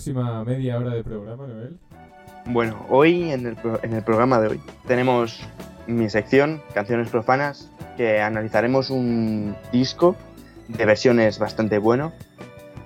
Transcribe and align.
próxima 0.00 0.42
media 0.44 0.78
hora 0.78 0.94
de 0.94 1.04
programa, 1.04 1.46
Noel? 1.46 1.76
Bueno, 2.46 2.86
hoy 2.88 3.32
en 3.32 3.44
el, 3.44 4.02
programa 4.02 4.40
de 4.40 4.48
hoy 4.48 4.60
tenemos 4.88 5.42
mi 5.86 6.08
sección, 6.08 6.62
Canciones 6.72 7.10
Profanas, 7.10 7.70
que 7.98 8.18
analizaremos 8.18 8.88
un 8.88 9.54
disco 9.72 10.16
de 10.68 10.86
versiones 10.86 11.38
bastante 11.38 11.76
bueno. 11.76 12.14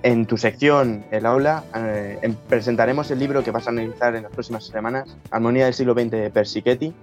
En 0.03 0.25
tu 0.25 0.35
sección, 0.35 1.05
el 1.09 1.25
aula, 1.25 1.63
eh, 1.73 2.19
em, 2.21 2.35
presentaremos 2.49 3.09
el 3.11 3.19
libro 3.19 3.45
que 3.45 3.51
vas 3.51 3.67
a 3.67 3.69
analizar 3.69 4.13
en 4.17 4.23
las 4.23 4.33
próximas 4.33 4.65
semanas, 4.65 5.15
Armonía 5.31 5.63
del 5.63 5.73
siglo 5.73 5.93
XX 5.93 6.11
de 6.11 6.29
Persichetti. 6.31 6.93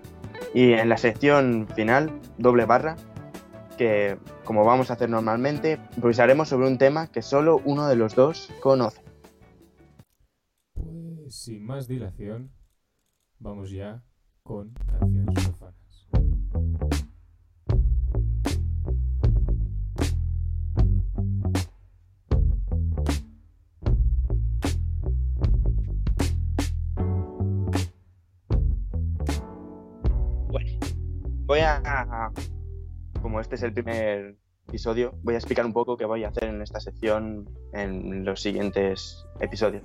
Y 0.52 0.74
en 0.74 0.90
la 0.90 0.98
sección 0.98 1.66
final, 1.74 2.10
doble 2.36 2.66
barra, 2.66 2.96
que 3.78 4.18
como 4.44 4.66
vamos 4.66 4.90
a 4.90 4.92
hacer 4.92 5.08
normalmente, 5.08 5.78
improvisaremos 5.96 6.50
sobre 6.50 6.66
un 6.66 6.76
tema 6.76 7.06
que 7.06 7.22
solo 7.22 7.62
uno 7.64 7.88
de 7.88 7.96
los 7.96 8.14
dos 8.14 8.50
conoce. 8.60 9.01
Sin 11.32 11.64
más 11.64 11.88
dilación, 11.88 12.52
vamos 13.38 13.70
ya 13.70 14.04
con 14.42 14.74
canciones 14.86 15.34
profanas. 15.42 16.08
Voy 31.46 31.60
a, 31.60 32.30
como 33.22 33.40
este 33.40 33.54
es 33.54 33.62
el 33.62 33.72
primer 33.72 34.36
episodio, 34.68 35.18
voy 35.22 35.34
a 35.34 35.38
explicar 35.38 35.64
un 35.64 35.72
poco 35.72 35.96
qué 35.96 36.04
voy 36.04 36.24
a 36.24 36.28
hacer 36.28 36.44
en 36.44 36.60
esta 36.60 36.78
sección 36.78 37.48
en 37.72 38.22
los 38.26 38.42
siguientes 38.42 39.24
episodios. 39.40 39.82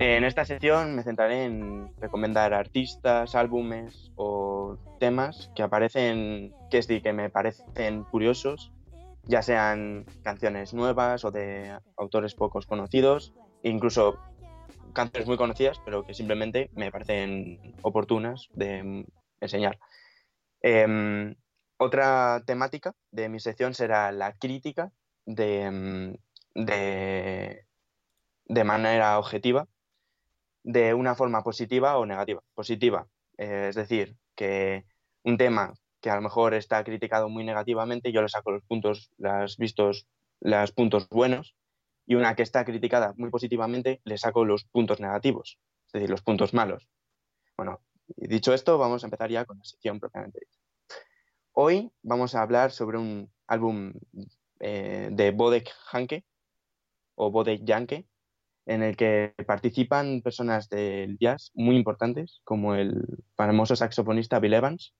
En 0.00 0.22
esta 0.22 0.44
sección 0.44 0.94
me 0.94 1.02
centraré 1.02 1.44
en 1.44 1.92
recomendar 1.98 2.54
artistas, 2.54 3.34
álbumes 3.34 4.12
o 4.14 4.78
temas 5.00 5.50
que 5.56 5.64
aparecen, 5.64 6.54
que, 6.70 6.82
sí, 6.82 7.00
que 7.00 7.12
me 7.12 7.30
parecen 7.30 8.04
curiosos, 8.04 8.72
ya 9.24 9.42
sean 9.42 10.06
canciones 10.22 10.72
nuevas 10.72 11.24
o 11.24 11.32
de 11.32 11.76
autores 11.96 12.34
pocos 12.34 12.66
conocidos, 12.66 13.34
incluso 13.64 14.18
canciones 14.92 15.26
muy 15.26 15.36
conocidas, 15.36 15.80
pero 15.84 16.04
que 16.04 16.14
simplemente 16.14 16.70
me 16.74 16.92
parecen 16.92 17.74
oportunas 17.82 18.48
de 18.54 19.04
enseñar. 19.40 19.80
Em, 20.62 21.34
otra 21.76 22.42
temática 22.46 22.94
de 23.10 23.28
mi 23.28 23.40
sección 23.40 23.74
será 23.74 24.12
la 24.12 24.36
crítica 24.36 24.92
de, 25.26 25.62
em, 25.62 26.16
de, 26.54 27.64
manera 28.64 29.18
objetiva, 29.18 29.66
de 30.68 30.92
una 30.92 31.14
forma 31.14 31.42
positiva 31.42 31.96
o 31.96 32.04
negativa. 32.04 32.42
Positiva, 32.54 33.08
eh, 33.38 33.68
es 33.70 33.74
decir, 33.74 34.18
que 34.36 34.84
un 35.24 35.38
tema 35.38 35.72
que 36.02 36.10
a 36.10 36.16
lo 36.16 36.20
mejor 36.20 36.52
está 36.52 36.84
criticado 36.84 37.30
muy 37.30 37.42
negativamente, 37.42 38.12
yo 38.12 38.20
le 38.20 38.28
saco 38.28 38.50
los 38.50 38.62
puntos, 38.64 39.10
los 39.16 39.56
vistos, 39.56 40.06
los 40.40 40.72
puntos 40.72 41.08
buenos, 41.08 41.56
y 42.06 42.16
una 42.16 42.34
que 42.34 42.42
está 42.42 42.66
criticada 42.66 43.14
muy 43.16 43.30
positivamente, 43.30 44.02
le 44.04 44.18
saco 44.18 44.44
los 44.44 44.64
puntos 44.64 45.00
negativos, 45.00 45.58
es 45.86 45.92
decir, 45.94 46.10
los 46.10 46.20
puntos 46.20 46.52
malos. 46.52 46.86
Bueno, 47.56 47.80
dicho 48.16 48.52
esto, 48.52 48.76
vamos 48.76 49.02
a 49.02 49.06
empezar 49.06 49.30
ya 49.30 49.46
con 49.46 49.56
la 49.56 49.64
sección 49.64 49.98
propiamente 49.98 50.40
dicha. 50.40 50.60
Hoy 51.52 51.90
vamos 52.02 52.34
a 52.34 52.42
hablar 52.42 52.72
sobre 52.72 52.98
un 52.98 53.32
álbum 53.46 53.94
eh, 54.60 55.08
de 55.12 55.30
Bodek 55.30 55.70
Hanke 55.90 56.26
o 57.14 57.30
Bodek 57.30 57.62
Janke, 57.66 58.06
en 58.68 58.82
el 58.82 58.96
que 58.96 59.34
participan 59.46 60.20
personas 60.20 60.68
del 60.68 61.16
jazz 61.18 61.50
muy 61.54 61.74
importantes, 61.74 62.42
como 62.44 62.74
el 62.74 63.02
famoso 63.34 63.74
saxofonista 63.74 64.40
Bill 64.40 64.52
Evans, 64.52 64.94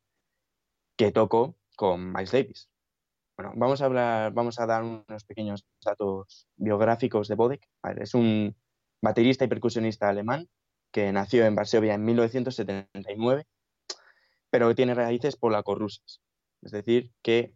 que 0.96 1.12
tocó 1.12 1.54
con 1.76 2.10
Miles 2.10 2.32
Davis. 2.32 2.70
Bueno, 3.36 3.52
vamos 3.56 3.82
a 3.82 3.84
hablar, 3.84 4.32
vamos 4.32 4.58
a 4.58 4.66
dar 4.66 4.82
unos 4.82 5.24
pequeños 5.24 5.66
datos 5.84 6.48
biográficos 6.56 7.28
de 7.28 7.34
Bodek. 7.34 7.68
es 8.00 8.14
un 8.14 8.56
baterista 9.02 9.44
y 9.44 9.48
percusionista 9.48 10.08
alemán 10.08 10.48
que 10.90 11.12
nació 11.12 11.44
en 11.44 11.54
Varsovia 11.54 11.92
en 11.92 12.04
1979, 12.06 13.46
pero 14.48 14.74
tiene 14.74 14.94
raíces 14.94 15.36
polaco-rusas. 15.36 16.22
Es 16.62 16.72
decir, 16.72 17.12
que 17.22 17.54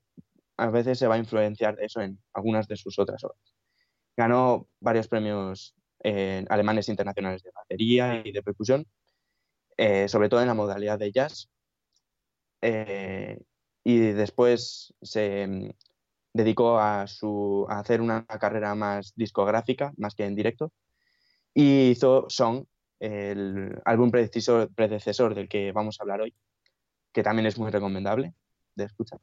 a 0.59 0.69
veces 0.69 0.99
se 0.99 1.07
va 1.07 1.15
a 1.15 1.19
influenciar 1.19 1.75
de 1.77 1.87
eso 1.87 2.03
en 2.03 2.23
algunas 2.35 2.69
de 2.69 2.77
sus 2.77 2.99
otras 2.99 3.25
obras. 3.25 3.57
Ganó 4.15 4.69
varios 4.79 5.09
premios 5.09 5.75
eh, 6.05 6.45
alemanes 6.49 6.89
internacionales 6.89 7.43
de 7.43 7.53
batería 7.55 8.23
y 8.25 8.33
de 8.33 8.43
percusión, 8.43 8.87
eh, 9.77 10.09
sobre 10.09 10.29
todo 10.29 10.41
en 10.41 10.49
la 10.49 10.55
modalidad 10.55 10.99
de 10.99 11.13
jazz. 11.13 11.49
Eh, 12.61 13.39
y 13.85 13.99
después 13.99 14.95
se 15.01 15.47
mm, 15.47 15.71
dedicó 16.33 16.79
a, 16.79 17.07
su, 17.07 17.67
a 17.69 17.79
hacer 17.79 18.01
una 18.01 18.25
carrera 18.27 18.75
más 18.75 19.13
discográfica, 19.15 19.93
más 19.97 20.15
que 20.15 20.25
en 20.25 20.35
directo, 20.35 20.73
y 21.55 21.91
hizo 21.91 22.27
Song, 22.29 22.65
el 22.99 23.81
álbum 23.85 24.11
predecesor, 24.11 25.35
del 25.35 25.49
que 25.49 25.73
vamos 25.73 25.99
a 25.99 26.05
hablar 26.05 26.21
hoy, 26.21 26.35
que 27.13 27.23
también 27.23 27.47
es 27.47 27.59
muy 27.59 27.71
recomendable 27.71 28.35
de 28.75 28.85
escuchar. 28.85 29.21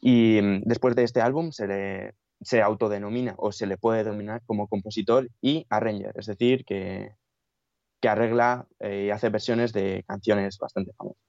Y 0.00 0.40
mm, 0.42 0.62
después 0.64 0.94
de 0.94 1.04
este 1.04 1.20
álbum 1.20 1.50
se, 1.50 1.66
le, 1.66 2.14
se 2.48 2.62
autodenomina 2.62 3.34
o 3.36 3.52
se 3.52 3.66
le 3.66 3.76
puede 3.76 4.04
denominar 4.04 4.40
como 4.46 4.68
compositor 4.68 5.28
y 5.42 5.66
arranger, 5.68 6.14
es 6.16 6.26
decir, 6.26 6.64
que, 6.64 7.14
que 8.00 8.08
arregla 8.08 8.66
eh, 8.80 9.04
y 9.06 9.10
hace 9.10 9.28
versiones 9.28 9.74
de 9.74 10.02
canciones 10.08 10.56
bastante 10.58 10.94
famosas. 10.94 11.22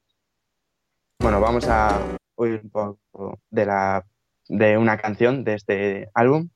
Bueno, 1.19 1.41
vamos 1.41 1.67
a 1.67 1.99
oír 2.35 2.61
un 2.63 2.69
poco 2.69 3.41
de, 3.49 3.65
la, 3.65 4.05
de 4.47 4.77
una 4.77 4.97
canción 4.97 5.43
de 5.43 5.55
este 5.55 6.09
álbum 6.13 6.47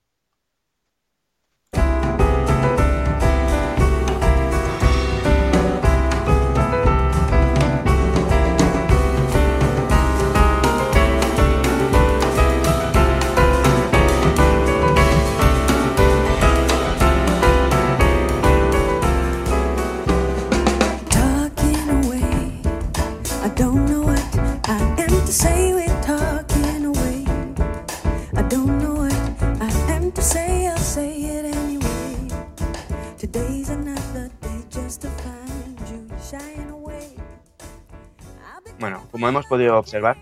Bueno, 38.83 39.07
como 39.11 39.29
hemos 39.29 39.45
podido 39.45 39.79
observar, 39.79 40.17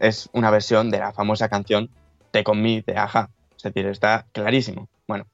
es 0.00 0.30
una 0.32 0.50
versión 0.50 0.90
de 0.90 1.00
la 1.00 1.12
famosa 1.12 1.50
canción 1.50 1.90
Take 2.30 2.50
On 2.50 2.62
Me 2.62 2.80
de 2.80 2.96
Aja. 2.96 3.28
Es 3.54 3.62
decir, 3.62 3.84
está 3.84 4.26
clarísimo. 4.32 4.88
Bueno, 5.06 5.26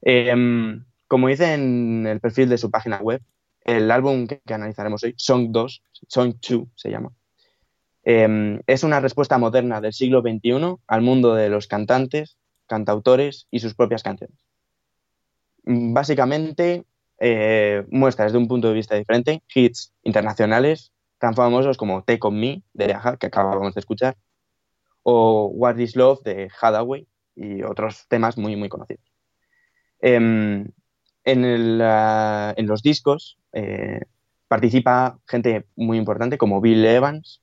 em, 0.00 0.84
como 1.06 1.28
dice 1.28 1.54
en 1.54 2.04
el 2.08 2.18
perfil 2.18 2.48
de 2.48 2.58
su 2.58 2.68
página 2.68 2.96
web, 2.96 3.22
el 3.64 3.92
álbum 3.92 4.26
que, 4.26 4.40
analizaremos 4.52 5.04
hoy, 5.04 5.14
Song 5.16 5.52
2, 5.52 5.82
Song 6.08 6.34
2 6.40 6.66
se 6.74 6.90
llama, 6.90 7.12
em, 8.02 8.58
es 8.66 8.82
una 8.82 8.98
respuesta 8.98 9.38
moderna 9.38 9.80
del 9.80 9.92
siglo 9.92 10.20
XXI 10.20 10.78
al 10.88 11.02
mundo 11.02 11.36
de 11.36 11.48
los 11.48 11.68
cantantes, 11.68 12.38
cantautores 12.66 13.46
y 13.52 13.60
sus 13.60 13.74
propias 13.74 14.02
canciones. 14.02 14.36
Básicamente 15.62 16.82
eh, 17.20 17.84
muestra 17.88 18.24
desde 18.24 18.38
un 18.38 18.48
punto 18.48 18.66
de 18.66 18.74
vista 18.74 18.96
diferente 18.96 19.44
hits 19.54 19.92
internacionales 20.02 20.92
tan 21.22 21.36
famosos 21.36 21.76
como 21.76 22.02
Take 22.02 22.26
On 22.26 22.34
Me 22.34 22.64
de 22.72 22.92
Aja, 22.92 23.16
que 23.16 23.28
acabamos 23.28 23.74
de 23.74 23.78
escuchar, 23.78 24.16
o 25.04 25.46
What 25.54 25.76
Is 25.76 25.94
Love 25.94 26.20
de 26.24 26.50
Hathaway 26.60 27.06
y 27.36 27.62
otros 27.62 28.08
temas 28.08 28.36
muy, 28.36 28.56
muy 28.56 28.68
conocidos. 28.68 29.04
Em, 30.00 30.66
en, 31.22 31.78
los 32.66 32.82
discos 32.82 33.38
eh, 33.52 34.00
participa 34.48 35.20
gente 35.28 35.68
muy 35.76 35.96
importante 35.96 36.38
como 36.38 36.60
Bill 36.60 36.84
Evans, 36.84 37.40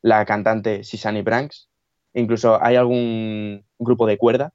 la 0.00 0.24
cantante 0.24 0.82
Sisani 0.82 1.22
Branks, 1.22 1.70
incluso 2.14 2.60
hay 2.60 2.74
algún 2.74 3.64
grupo 3.78 4.08
de 4.08 4.18
cuerda 4.18 4.52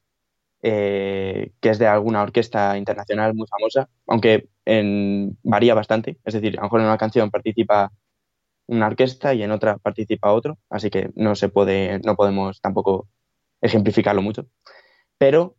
eh, 0.62 1.54
que 1.62 1.70
es 1.70 1.80
de 1.80 1.88
alguna 1.88 2.22
orquesta 2.22 2.78
internacional 2.78 3.34
muy 3.34 3.48
famosa, 3.48 3.88
aunque 4.08 4.50
varía 5.44 5.74
bastante. 5.74 6.18
Es 6.26 6.34
decir, 6.34 6.58
a 6.58 6.62
lo 6.62 6.64
mejor 6.64 6.82
en 6.82 6.88
una 6.88 6.98
canción 6.98 7.32
participa 7.32 7.94
una 8.68 8.88
orquesta 8.88 9.34
y 9.34 9.44
en 9.44 9.52
otra 9.52 9.78
participa 9.78 10.34
otro, 10.34 10.58
así 10.70 10.90
que 10.90 11.10
no 11.16 11.36
se 11.36 11.50
puede, 11.50 12.00
no 12.00 12.16
podemos 12.16 12.62
tampoco 12.62 13.08
ejemplificarlo 13.62 14.22
mucho. 14.22 14.48
Pero, 15.18 15.56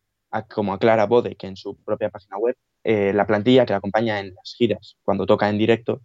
como 0.54 0.72
aclara 0.72 1.06
Bode, 1.06 1.36
que 1.36 1.46
en 1.46 1.56
su 1.56 1.76
propia 1.84 2.10
página 2.10 2.38
web, 2.38 2.56
eh, 2.84 3.12
la 3.12 3.26
plantilla 3.26 3.66
que 3.66 3.72
la 3.72 3.78
acompaña 3.78 4.20
en 4.20 4.34
las 4.34 4.54
giras, 4.56 4.96
cuando 5.02 5.26
toca 5.26 5.48
en 5.48 5.58
directo, 5.58 6.02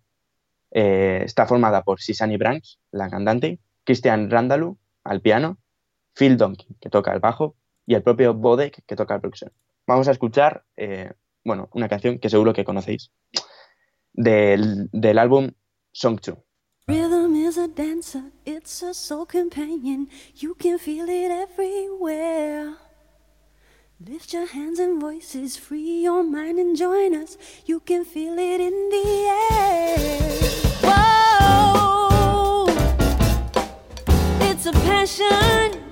eh, 0.71 1.21
está 1.23 1.45
formada 1.45 1.83
por 1.83 2.01
Sisani 2.01 2.37
Branks, 2.37 2.79
la 2.91 3.09
cantante, 3.09 3.59
Christian 3.83 4.29
Randalu, 4.31 4.77
al 5.03 5.21
piano, 5.21 5.59
Phil 6.13 6.37
Donkey, 6.37 6.67
que 6.79 6.89
toca 6.89 7.13
el 7.13 7.19
bajo, 7.19 7.55
y 7.85 7.95
el 7.95 8.03
propio 8.03 8.33
Bodek, 8.33 8.83
que 8.85 8.95
toca 8.95 9.15
la 9.15 9.21
percusión. 9.21 9.51
Vamos 9.85 10.07
a 10.07 10.11
escuchar, 10.11 10.63
eh, 10.77 11.11
bueno, 11.43 11.69
una 11.73 11.89
canción 11.89 12.17
que 12.17 12.29
seguro 12.29 12.53
que 12.53 12.63
conocéis, 12.63 13.11
del, 14.13 14.89
del 14.91 15.19
álbum 15.19 15.51
Song 15.91 16.19
2. 16.25 16.37
Rhythm 16.85 17.33
is 17.35 17.57
a 17.57 17.69
dancer, 17.69 18.23
it's 18.45 18.81
a 18.83 18.93
soul 18.93 19.25
companion. 19.25 20.09
You 20.35 20.53
can 20.53 20.77
feel 20.77 21.07
it 21.07 21.31
everywhere. 21.31 22.75
Lift 24.05 24.33
your 24.33 24.47
hands 24.47 24.79
and 24.79 24.99
voices, 24.99 25.55
free 25.55 26.01
your 26.03 26.23
mind 26.23 26.59
and 26.59 26.75
join 26.75 27.15
us. 27.15 27.37
You 27.65 27.79
can 27.79 28.03
feel 28.03 28.37
it 28.37 28.59
in 28.59 28.89
the 28.89 29.27
air. 29.53 29.97
Whoa, 30.83 32.65
it's 34.41 34.65
a 34.65 34.73
passion. 34.73 35.82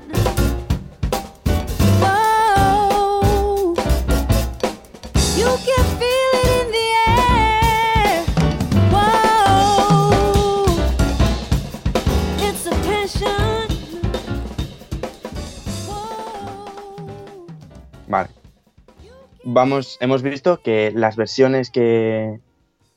Vamos, 19.44 19.98
hemos 20.02 20.22
visto 20.22 20.62
que 20.62 20.92
las 20.94 21.16
versiones 21.16 21.70
que, 21.70 22.40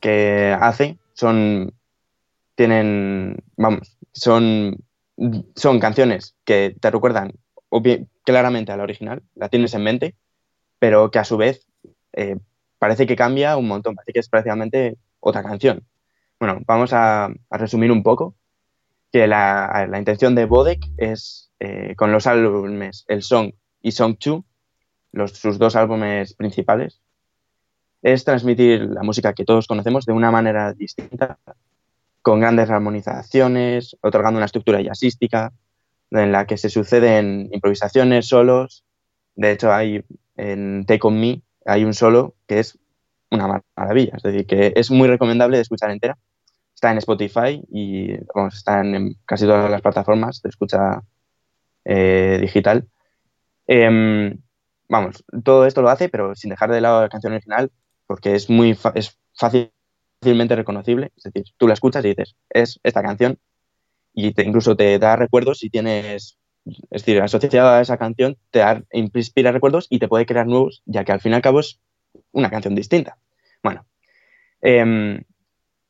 que 0.01 0.57
hace 0.61 0.99
son. 1.15 1.73
tienen. 2.55 3.43
vamos, 3.57 3.97
son. 4.13 4.85
son 5.55 5.81
canciones 5.81 6.37
que 6.45 6.77
te 6.79 6.91
recuerdan 6.91 7.33
claramente 8.25 8.73
a 8.73 8.77
la 8.77 8.85
original, 8.85 9.23
la 9.35 9.49
tienes 9.49 9.75
en 9.75 9.83
mente, 9.83 10.15
pero 10.79 11.11
que 11.11 11.19
a 11.19 11.25
su 11.25 11.37
vez 11.37 11.67
eh, 12.13 12.37
parece 12.79 13.07
que 13.07 13.17
cambia 13.17 13.57
un 13.57 13.67
montón, 13.67 13.95
parece 13.95 14.13
que 14.13 14.21
es 14.21 14.29
prácticamente 14.29 14.97
otra 15.21 15.43
canción. 15.43 15.85
Bueno, 16.39 16.61
vamos 16.67 16.93
a, 16.93 17.31
resumir 17.51 17.91
un 17.91 18.03
poco 18.03 18.35
que 19.13 19.27
la, 19.27 19.87
la 19.89 19.99
intención 19.99 20.35
de 20.35 20.45
Bodek 20.45 20.81
es, 20.97 21.51
eh, 21.61 21.95
con 21.97 22.13
los 22.13 22.27
álbumes 22.27 23.05
El 23.09 23.23
Song 23.23 23.53
y 23.81 23.93
Song 23.93 24.17
2, 24.23 24.43
sus 25.27 25.59
dos 25.59 25.77
álbumes 25.77 26.35
principales, 26.35 27.01
es 28.03 28.25
transmitir 28.25 28.83
la 28.83 29.03
música 29.03 29.33
que 29.33 29.45
todos 29.45 29.67
conocemos 29.67 30.05
de 30.05 30.13
una 30.13 30.31
manera 30.31 30.73
distinta, 30.73 31.39
con 32.23 32.41
grandes 32.41 32.71
armonizaciones, 32.71 33.97
otorgando 34.01 34.39
una 34.39 34.47
estructura 34.47 34.81
jazzística, 34.81 35.53
en 36.11 36.33
la 36.33 36.47
que 36.47 36.57
se 36.57 36.71
suceden 36.71 37.49
improvisaciones, 37.53 38.29
solos. 38.29 38.85
De 39.35 39.53
hecho, 39.53 39.73
hay 39.73 40.05
en 40.37 40.85
Take 40.87 41.07
On 41.07 41.21
Me 41.21 41.43
hay 41.65 41.85
un 41.85 41.95
solo 41.95 42.35
que 42.47 42.61
es 42.61 42.79
una 43.31 43.63
maravilla, 43.77 44.15
es 44.17 44.23
decir, 44.23 44.47
que 44.47 44.73
es 44.77 44.91
muy 44.91 45.09
recomendable 45.09 45.57
de 45.57 45.63
escuchar 45.63 45.91
entera. 45.91 46.17
Está 46.75 46.93
en 46.93 46.99
Spotify 46.99 47.63
y 47.71 48.13
está 48.53 48.81
en 48.81 49.17
casi 49.25 49.47
todas 49.47 49.71
las 49.71 49.81
plataformas 49.81 50.43
de 50.43 50.49
escucha 50.51 51.03
eh, 51.85 52.39
digital. 52.41 52.87
Em, 53.67 54.39
vamos, 54.95 55.25
todo 55.43 55.67
esto 55.67 55.83
lo 55.83 55.91
hace, 55.91 56.09
pero 56.09 56.35
sin 56.35 56.51
dejar 56.51 56.71
de 56.71 56.81
lado 56.81 57.03
la 57.03 57.09
canción 57.09 57.33
original, 57.33 57.73
porque 58.07 58.35
es 58.35 58.49
muy 58.49 58.79
es 58.95 59.19
fácilmente 59.35 60.55
reconocible. 60.55 61.13
Es 61.17 61.25
decir, 61.25 61.45
tú 61.57 61.67
la 61.67 61.75
escuchas 61.75 62.05
y 62.05 62.09
dices, 62.09 62.37
es 62.49 62.81
esta 62.85 63.03
canción, 63.03 63.39
y 64.13 64.33
incluso 64.43 64.77
te 64.77 64.99
da 65.01 65.17
recuerdos 65.17 65.59
si 65.59 65.71
tienes, 65.71 66.39
es 66.65 67.03
decir, 67.03 67.21
asociada 67.21 67.79
a 67.79 67.83
esa 67.83 67.99
canción, 67.99 68.37
te 68.51 68.63
inspira 68.93 69.51
recuerdos 69.51 69.89
y 69.91 69.99
te 69.99 70.09
puede 70.09 70.27
crear 70.27 70.47
nuevos, 70.47 70.83
ya 70.87 71.05
que 71.05 71.13
al 71.13 71.21
fin 71.21 71.33
y 71.33 71.35
al 71.35 71.43
cabo 71.43 71.61
es 71.61 71.81
una 72.31 72.51
canción 72.51 72.77
distinta. 72.77 73.19
Bueno, 73.63 73.85
em, 74.61 75.25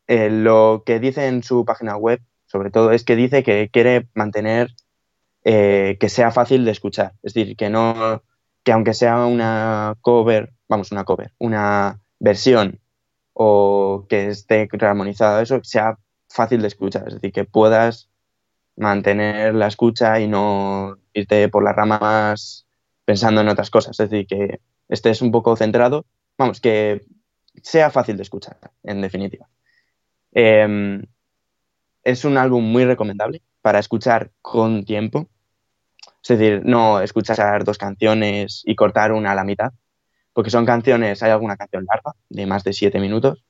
eh, 0.06 0.30
lo 0.30 0.82
que 0.86 0.98
dice 0.98 1.26
en 1.26 1.42
su 1.42 1.64
página 1.66 1.96
web, 1.96 2.20
sobre 2.46 2.70
todo, 2.70 2.92
es 2.92 3.04
que 3.04 3.16
dice 3.16 3.42
que 3.42 3.68
quiere 3.70 4.08
mantener 4.14 4.70
eh, 5.44 5.98
que 6.00 6.08
sea 6.08 6.30
fácil 6.30 6.64
de 6.64 6.70
escuchar, 6.70 7.12
es 7.22 7.34
decir, 7.34 7.56
que 7.56 7.68
no 7.68 8.22
que 8.64 8.72
aunque 8.72 8.94
sea 8.94 9.26
una 9.26 9.96
cover, 10.00 10.52
vamos, 10.68 10.90
una 10.90 11.04
cover, 11.04 11.32
una 11.38 12.00
versión 12.18 12.80
o 13.34 14.06
que 14.08 14.28
esté 14.28 14.68
rearmonizada, 14.72 15.42
eso 15.42 15.60
sea 15.62 15.98
fácil 16.28 16.62
de 16.62 16.68
escuchar, 16.68 17.06
es 17.06 17.14
decir, 17.14 17.32
que 17.32 17.44
puedas 17.44 18.08
mantener 18.76 19.54
la 19.54 19.68
escucha 19.68 20.18
y 20.20 20.26
no 20.26 20.96
irte 21.12 21.48
por 21.48 21.62
las 21.62 21.76
ramas 21.76 22.66
pensando 23.04 23.40
en 23.42 23.48
otras 23.48 23.70
cosas, 23.70 24.00
es 24.00 24.10
decir, 24.10 24.26
que 24.26 24.60
estés 24.88 25.22
un 25.22 25.30
poco 25.30 25.56
centrado, 25.56 26.06
vamos, 26.38 26.60
que 26.60 27.02
sea 27.62 27.90
fácil 27.90 28.16
de 28.16 28.22
escuchar, 28.22 28.58
en 28.82 29.00
definitiva. 29.00 29.48
Em, 30.32 31.02
es 32.02 32.24
un 32.24 32.36
álbum 32.38 32.64
muy 32.64 32.84
recomendable 32.84 33.42
para 33.62 33.78
escuchar 33.78 34.32
con 34.42 34.84
tiempo, 34.84 35.28
es 36.22 36.38
decir, 36.38 36.62
no 36.64 37.00
escuchar 37.00 37.64
dos 37.64 37.78
canciones 37.78 38.62
y 38.64 38.74
cortar 38.74 39.12
una 39.12 39.32
a 39.32 39.34
la 39.34 39.44
mitad, 39.44 39.72
porque 40.32 40.50
son 40.50 40.66
canciones, 40.66 41.22
hay 41.22 41.30
alguna 41.30 41.56
canción 41.56 41.84
larga, 41.86 42.12
de 42.28 42.46
más 42.46 42.64
de 42.64 42.72
siete 42.72 42.98
minutos, 42.98 43.44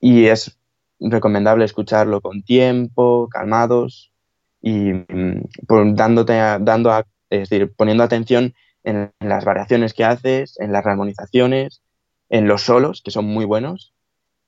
y 0.00 0.26
es 0.26 0.58
recomendable 1.00 1.64
escucharlo 1.64 2.20
con 2.20 2.42
tiempo, 2.42 3.28
calmados 3.30 4.12
y 4.60 4.92
mm, 4.92 5.42
dándote 5.94 6.34
dando 6.60 7.04
es 7.30 7.48
decir, 7.48 7.72
poniendo 7.74 8.04
atención 8.04 8.54
en, 8.84 9.12
las 9.20 9.44
variaciones 9.44 9.94
que 9.94 10.04
haces, 10.04 10.58
en 10.60 10.72
las 10.72 10.86
armonizaciones, 10.86 11.82
en 12.28 12.46
los 12.46 12.62
solos, 12.62 13.02
que 13.02 13.10
son 13.10 13.24
muy 13.26 13.44
buenos. 13.44 13.92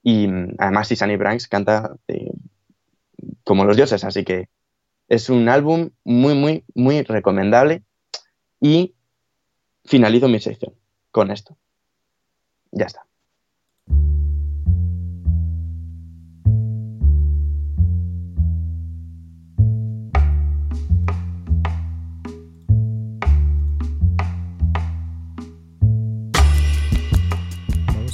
Y 0.03 0.29
mm, 0.29 0.55
además, 0.59 0.89
Sunny 0.89 1.17
Branks 1.17 1.49
canta 1.49 1.97
como 3.45 3.65
los 3.65 3.77
dioses, 3.77 4.05
así 4.05 4.25
que 4.25 4.49
es 5.09 5.31
un 5.31 5.49
álbum 5.49 5.91
muy, 6.05 6.35
muy, 6.35 6.65
muy 6.75 7.03
recomendable. 7.03 7.83
Y 8.61 8.95
finalizo 9.85 10.29
mi 10.29 10.41
sección 10.41 10.75
con 11.11 11.31
esto. 11.31 11.57
Ya 12.73 12.87
está. 12.87 13.07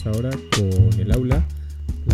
Ahora 0.05 0.31
con 0.55 1.01
el 1.01 1.13
aula 1.13 1.37
la 1.37 1.52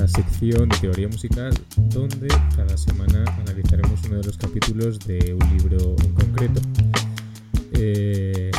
sección 0.09 0.69
de 0.69 0.77
teoría 0.79 1.09
musical 1.09 1.53
donde 1.91 2.29
cada 2.57 2.77
semana 2.77 3.25
analizaremos 3.39 4.03
uno 4.07 4.19
de 4.19 4.25
los 4.25 4.37
capítulos 4.37 4.99
de 5.01 5.35
un 5.35 5.57
libro 5.57 5.97
en 6.03 6.15
concreto. 6.15 6.61
Eh, 7.75 8.51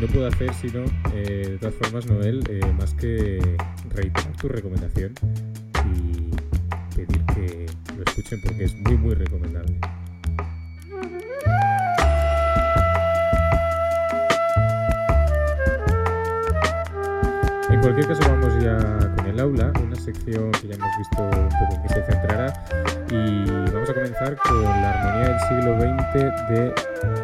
no 0.00 0.06
puedo 0.08 0.26
hacer 0.26 0.52
sino, 0.54 0.84
eh, 1.14 1.48
de 1.52 1.58
todas 1.58 1.74
formas, 1.76 2.06
Noel, 2.06 2.44
eh, 2.50 2.60
más 2.78 2.92
que 2.94 3.40
reiterar 3.90 4.36
tu 4.36 4.48
recomendación 4.48 5.14
y 5.94 6.94
pedir 6.94 7.24
que 7.34 7.66
lo 7.96 8.04
escuchen 8.04 8.40
porque 8.42 8.64
es 8.64 8.74
muy, 8.74 8.96
muy 8.96 9.14
recomendable. 9.14 9.78
Cualquier 17.86 18.08
caso 18.08 18.28
vamos 18.28 18.52
ya 18.60 19.14
con 19.14 19.26
el 19.26 19.38
aula, 19.38 19.72
una 19.80 19.94
sección 19.94 20.50
que 20.50 20.66
ya 20.66 20.74
hemos 20.74 20.98
visto 20.98 21.22
un 21.22 21.48
poco 21.50 21.74
en 21.76 21.82
qué 21.82 21.88
se 21.90 22.02
centrará 22.02 22.52
y 23.12 23.70
vamos 23.70 23.88
a 23.88 23.94
comenzar 23.94 24.36
con 24.38 24.60
la 24.64 24.90
armonía 24.90 25.28
del 25.28 25.40
siglo 25.46 25.78
XX 25.78 26.48
de 26.50 26.74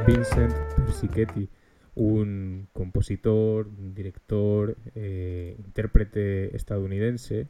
Vincent 0.06 0.52
Persichetti, 0.76 1.48
un 1.96 2.68
compositor, 2.72 3.66
director, 3.76 4.76
eh, 4.94 5.56
intérprete 5.58 6.54
estadounidense 6.54 7.48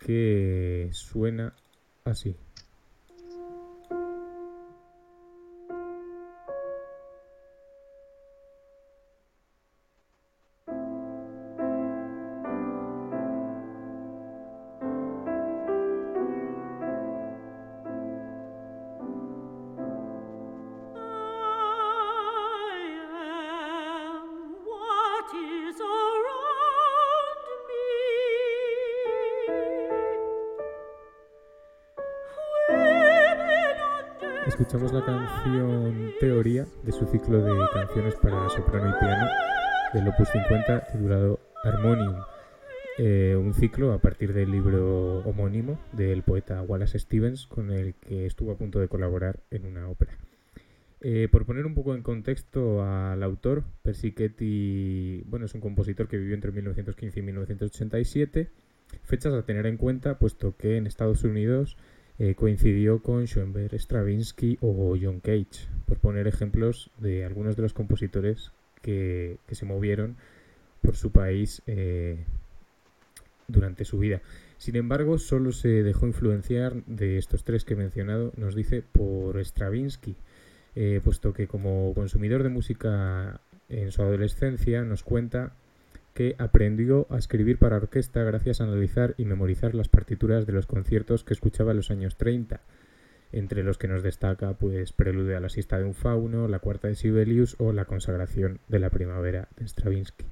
que 0.00 0.88
suena 0.90 1.54
así. 2.04 2.34
Escuchamos 34.54 34.92
la 34.92 35.04
canción 35.04 36.12
Teoría 36.20 36.64
de 36.84 36.92
su 36.92 37.06
ciclo 37.06 37.42
de 37.42 37.66
canciones 37.72 38.14
para 38.14 38.48
soprano 38.50 38.88
y 38.88 39.00
piano 39.00 39.26
del 39.92 40.06
Opus 40.06 40.28
50 40.28 40.92
titulado 40.92 41.40
Harmonium, 41.64 42.14
eh, 42.98 43.34
un 43.36 43.52
ciclo 43.52 43.92
a 43.92 43.98
partir 43.98 44.32
del 44.32 44.52
libro 44.52 45.18
homónimo 45.24 45.80
del 45.90 46.22
poeta 46.22 46.62
Wallace 46.62 47.00
Stevens 47.00 47.48
con 47.48 47.72
el 47.72 47.94
que 47.94 48.26
estuvo 48.26 48.52
a 48.52 48.56
punto 48.56 48.78
de 48.78 48.86
colaborar 48.86 49.40
en 49.50 49.66
una 49.66 49.88
ópera. 49.88 50.16
Eh, 51.00 51.26
por 51.32 51.46
poner 51.46 51.66
un 51.66 51.74
poco 51.74 51.96
en 51.96 52.04
contexto 52.04 52.84
al 52.84 53.24
autor, 53.24 53.64
Persichetti 53.82 55.24
bueno, 55.26 55.46
es 55.46 55.54
un 55.54 55.62
compositor 55.62 56.06
que 56.06 56.16
vivió 56.16 56.36
entre 56.36 56.52
1915 56.52 57.18
y 57.18 57.22
1987, 57.24 58.50
fechas 59.02 59.34
a 59.34 59.44
tener 59.44 59.66
en 59.66 59.78
cuenta 59.78 60.20
puesto 60.20 60.56
que 60.56 60.76
en 60.76 60.86
Estados 60.86 61.24
Unidos 61.24 61.76
eh, 62.18 62.34
coincidió 62.34 63.02
con 63.02 63.26
Schoenberg, 63.26 63.74
Stravinsky 63.74 64.58
o 64.60 64.96
John 65.00 65.20
Cage, 65.20 65.68
por 65.86 65.98
poner 65.98 66.28
ejemplos 66.28 66.90
de 66.98 67.24
algunos 67.24 67.56
de 67.56 67.62
los 67.62 67.72
compositores 67.72 68.52
que, 68.82 69.38
se 69.50 69.64
movieron 69.64 70.16
por 70.80 70.96
su 70.96 71.10
país 71.10 71.62
eh, 71.66 72.24
durante 73.48 73.84
su 73.84 73.98
vida. 73.98 74.20
Sin 74.58 74.76
embargo, 74.76 75.18
solo 75.18 75.52
se 75.52 75.82
dejó 75.82 76.06
influenciar 76.06 76.84
de 76.84 77.18
estos 77.18 77.42
tres 77.42 77.64
que 77.64 77.74
he 77.74 77.76
mencionado, 77.76 78.32
nos 78.36 78.54
dice, 78.54 78.82
por 78.82 79.38
Stravinsky, 79.44 80.16
eh, 80.76 81.00
puesto 81.02 81.32
que 81.32 81.48
como 81.48 81.92
consumidor 81.94 82.42
de 82.42 82.48
música 82.48 83.40
en 83.68 83.90
su 83.90 84.02
adolescencia 84.02 84.84
nos 84.84 85.02
cuenta 85.02 85.52
que 86.14 86.36
aprendió 86.38 87.06
a 87.10 87.18
escribir 87.18 87.58
para 87.58 87.76
orquesta 87.76 88.22
gracias 88.22 88.60
a 88.60 88.64
analizar 88.64 89.14
y 89.18 89.24
memorizar 89.24 89.74
las 89.74 89.88
partituras 89.88 90.46
de 90.46 90.52
los 90.52 90.66
conciertos 90.66 91.24
que 91.24 91.34
escuchaba 91.34 91.72
en 91.72 91.78
los 91.78 91.90
años 91.90 92.16
30, 92.16 92.60
entre 93.32 93.64
los 93.64 93.78
que 93.78 93.88
nos 93.88 94.02
destaca 94.02 94.54
pues 94.54 94.92
Prelude 94.92 95.34
a 95.34 95.40
la 95.40 95.48
siesta 95.48 95.76
de 95.76 95.84
un 95.84 95.94
fauno, 95.94 96.46
la 96.46 96.60
cuarta 96.60 96.88
de 96.88 96.94
Sibelius 96.94 97.56
o 97.58 97.72
la 97.72 97.84
consagración 97.84 98.60
de 98.68 98.78
la 98.78 98.90
primavera 98.90 99.48
de 99.56 99.66
Stravinsky. 99.66 100.24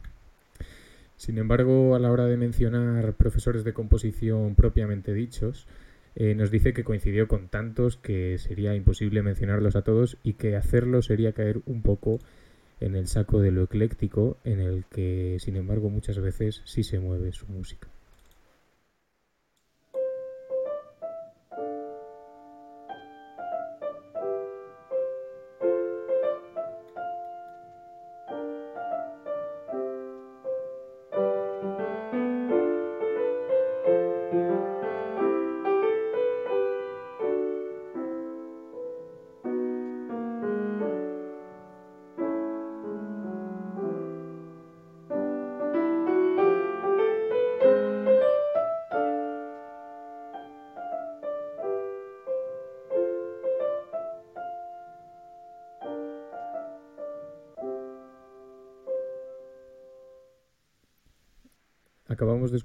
Sin 1.17 1.39
embargo, 1.39 1.95
a 1.95 1.99
la 1.99 2.11
hora 2.11 2.27
de 2.27 2.37
mencionar 2.37 3.15
profesores 3.15 3.65
de 3.65 3.73
composición 3.73 4.55
propiamente 4.55 5.13
dichos, 5.13 5.67
eh, 6.15 6.35
nos 6.35 6.51
dice 6.51 6.73
que 6.73 6.85
coincidió 6.85 7.27
con 7.27 7.49
tantos 7.49 7.97
que 7.97 8.39
sería 8.39 8.75
imposible 8.75 9.23
mencionarlos 9.23 9.77
a 9.77 9.83
todos 9.83 10.19
y 10.23 10.35
que 10.35 10.57
hacerlo 10.57 11.01
sería 11.03 11.33
caer 11.33 11.61
un 11.67 11.83
poco 11.83 12.19
en 12.83 12.97
el 12.97 13.07
saco 13.07 13.41
de 13.41 13.53
lo 13.53 13.63
ecléctico 13.63 14.37
en 14.45 14.61
el 14.61 14.85
que, 14.87 15.37
sin 15.41 15.57
embargo, 15.57 15.89
muchas 15.89 16.19
veces 16.19 16.63
sí 16.65 16.83
se 16.83 16.99
mueve 16.99 17.33
su 17.33 17.47
música. 17.47 17.89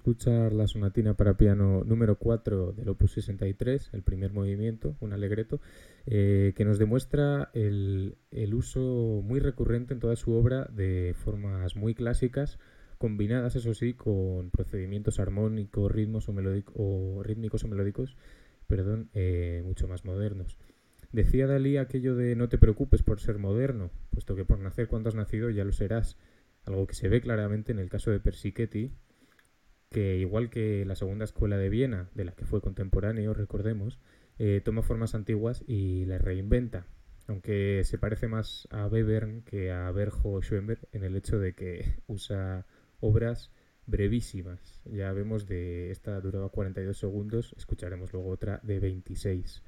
Escuchar 0.07 0.53
la 0.53 0.67
sonatina 0.67 1.15
para 1.15 1.35
piano 1.35 1.83
número 1.83 2.17
4 2.17 2.71
del 2.71 2.87
Opus 2.87 3.11
63, 3.11 3.89
el 3.91 4.03
primer 4.03 4.31
movimiento, 4.31 4.95
un 5.01 5.11
alegreto, 5.11 5.59
eh, 6.05 6.53
que 6.55 6.63
nos 6.63 6.79
demuestra 6.79 7.49
el, 7.53 8.15
uso 8.53 9.21
muy 9.21 9.41
recurrente 9.41 9.93
en 9.93 9.99
toda 9.99 10.15
su 10.15 10.31
obra 10.31 10.63
de 10.71 11.13
formas 11.13 11.75
muy 11.75 11.93
clásicas, 11.93 12.57
combinadas, 12.97 13.57
eso 13.57 13.73
sí, 13.73 13.95
con 13.95 14.49
procedimientos 14.49 15.19
armónicos, 15.19 15.91
rítmicos 15.91 16.29
o 16.29 17.67
melódicos, 17.67 18.15
perdón, 18.65 19.09
eh, 19.13 19.61
mucho 19.65 19.89
más 19.89 20.05
modernos. 20.05 20.57
Decía 21.11 21.47
Dalí 21.47 21.75
aquello 21.75 22.15
de 22.15 22.37
no 22.37 22.47
te 22.47 22.57
preocupes 22.57 23.03
por 23.03 23.19
ser 23.19 23.39
moderno, 23.39 23.91
puesto 24.11 24.37
que 24.37 24.45
por 24.45 24.59
nacer 24.59 24.87
cuando 24.87 25.09
has 25.09 25.15
nacido 25.15 25.49
ya 25.49 25.65
lo 25.65 25.73
serás, 25.73 26.15
algo 26.63 26.87
que 26.87 26.95
se 26.95 27.09
ve 27.09 27.19
claramente 27.19 27.73
en 27.73 27.79
el 27.79 27.89
caso 27.89 28.09
de 28.09 28.21
Persichetti, 28.21 28.93
que 29.89 30.17
igual 30.17 30.49
que 30.49 30.85
la 30.85 30.95
segunda 30.95 31.25
escuela 31.25 31.57
de 31.57 31.69
Viena, 31.69 32.09
de 32.13 32.25
la 32.25 32.33
que 32.33 32.45
fue 32.45 32.61
contemporáneo, 32.61 33.33
recordemos, 33.33 33.99
eh, 34.39 34.61
toma 34.63 34.81
formas 34.81 35.15
antiguas 35.15 35.63
y 35.67 36.05
las 36.05 36.21
reinventa, 36.21 36.85
aunque 37.27 37.83
se 37.83 37.97
parece 37.97 38.27
más 38.27 38.67
a 38.71 38.87
Webern 38.87 39.41
que 39.43 39.71
a 39.71 39.89
Berjo 39.91 40.41
Schoenberg 40.41 40.87
en 40.91 41.03
el 41.03 41.15
hecho 41.15 41.39
de 41.39 41.53
que 41.53 41.99
usa 42.07 42.65
obras 42.99 43.51
brevísimas. 43.85 44.79
Ya 44.85 45.11
vemos 45.13 45.47
de 45.47 45.91
esta 45.91 46.19
duraba 46.19 46.49
42 46.49 46.97
segundos, 46.97 47.53
escucharemos 47.57 48.13
luego 48.13 48.29
otra 48.29 48.59
de 48.63 48.79
26. 48.79 49.63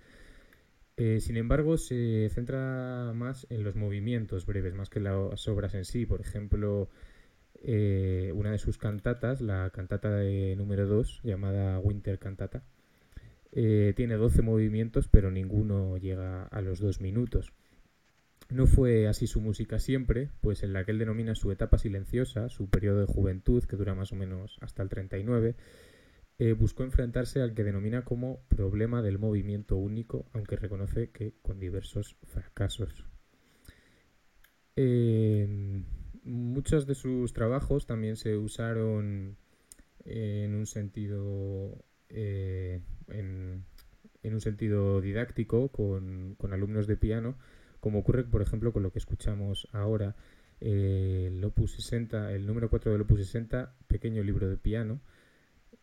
Eh, 0.97 1.21
sin 1.21 1.37
embargo, 1.37 1.77
se 1.77 2.27
centra 2.29 3.13
más 3.15 3.47
en 3.49 3.63
los 3.63 3.75
movimientos 3.75 4.45
breves, 4.45 4.75
más 4.75 4.89
que 4.89 4.99
las 4.99 5.47
obras 5.47 5.73
en 5.73 5.85
sí. 5.85 6.05
Por 6.05 6.19
ejemplo, 6.19 6.89
eh, 7.61 8.31
una 8.35 8.51
de 8.51 8.57
sus 8.57 8.77
cantatas, 8.77 9.41
la 9.41 9.69
cantata 9.71 10.11
de 10.11 10.55
número 10.55 10.87
2, 10.87 11.21
llamada 11.23 11.79
Winter 11.79 12.19
Cantata. 12.19 12.63
Eh, 13.51 13.93
tiene 13.95 14.15
12 14.15 14.41
movimientos, 14.41 15.07
pero 15.07 15.31
ninguno 15.31 15.97
llega 15.97 16.43
a 16.43 16.61
los 16.61 16.79
dos 16.79 17.01
minutos. 17.01 17.51
No 18.49 18.65
fue 18.65 19.07
así 19.07 19.27
su 19.27 19.41
música 19.41 19.79
siempre, 19.79 20.29
pues 20.41 20.63
en 20.63 20.73
la 20.73 20.83
que 20.83 20.91
él 20.91 20.99
denomina 20.99 21.35
su 21.35 21.51
etapa 21.51 21.77
silenciosa, 21.77 22.49
su 22.49 22.69
periodo 22.69 23.01
de 23.01 23.05
juventud, 23.05 23.63
que 23.63 23.75
dura 23.75 23.93
más 23.93 24.11
o 24.11 24.15
menos 24.15 24.57
hasta 24.61 24.81
el 24.81 24.89
39, 24.89 25.55
eh, 26.39 26.53
buscó 26.53 26.83
enfrentarse 26.83 27.41
al 27.41 27.53
que 27.53 27.63
denomina 27.63 28.03
como 28.03 28.41
problema 28.47 29.01
del 29.01 29.19
movimiento 29.19 29.75
único, 29.75 30.25
aunque 30.33 30.55
reconoce 30.55 31.11
que 31.11 31.35
con 31.41 31.59
diversos 31.59 32.15
fracasos. 32.23 33.05
Eh, 34.75 35.83
muchos 36.23 36.85
de 36.85 36.95
sus 36.95 37.33
trabajos 37.33 37.85
también 37.85 38.15
se 38.15 38.37
usaron 38.37 39.37
en 40.05 40.55
un 40.55 40.65
sentido 40.65 41.83
eh, 42.09 42.81
en, 43.09 43.65
un 44.23 44.41
sentido 44.41 45.01
didáctico 45.01 45.69
con, 45.69 46.37
alumnos 46.51 46.87
de 46.87 46.97
piano 46.97 47.35
como 47.79 47.99
ocurre 47.99 48.23
por 48.23 48.41
ejemplo 48.41 48.73
con 48.73 48.83
lo 48.83 48.91
que 48.91 48.99
escuchamos 48.99 49.67
ahora 49.71 50.15
el 50.59 51.43
opus 51.43 51.71
60 51.73 52.33
el 52.33 52.45
número 52.45 52.69
4 52.69 52.91
del 52.91 53.01
opus 53.01 53.19
60 53.19 53.75
pequeño 53.87 54.23
libro 54.23 54.49
de 54.49 54.57
piano. 54.57 54.99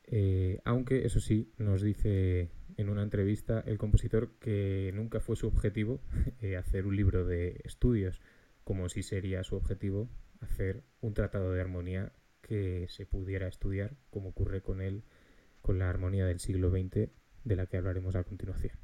Eh, 0.09 0.61
aunque 0.65 1.05
eso 1.05 1.19
sí 1.19 1.51
nos 1.59 1.83
dice 1.83 2.49
en 2.77 2.89
una 2.89 3.03
entrevista 3.03 3.61
el 3.67 3.77
compositor 3.77 4.31
que 4.39 4.93
nunca 4.95 5.19
fue 5.19 5.35
su 5.35 5.49
objetivo 5.49 6.01
eh, 6.41 6.57
hacer 6.57 6.87
un 6.87 6.95
libro 6.95 7.25
de 7.25 7.61
estudios 7.65 8.21
como 8.63 8.89
si 8.89 9.03
sería 9.03 9.43
su 9.43 9.57
objetivo 9.57 10.09
hacer 10.41 10.83
un 11.01 11.15
tratado 11.15 11.53
de 11.53 11.61
armonía 11.61 12.13
que 12.43 12.87
se 12.89 13.07
pudiera 13.07 13.49
estudiar, 13.49 13.97
como 14.11 14.31
ocurre 14.31 14.63
con 14.63 14.81
él, 14.81 15.03
con 15.63 15.79
la 15.79 15.91
armonía 15.91 16.27
del 16.27 16.41
siglo 16.41 16.71
XX, 16.71 17.11
de 17.45 17.57
la 17.57 17.67
que 17.67 17.77
hablaremos 17.77 18.15
a 18.17 18.25
continuación. 18.25 18.77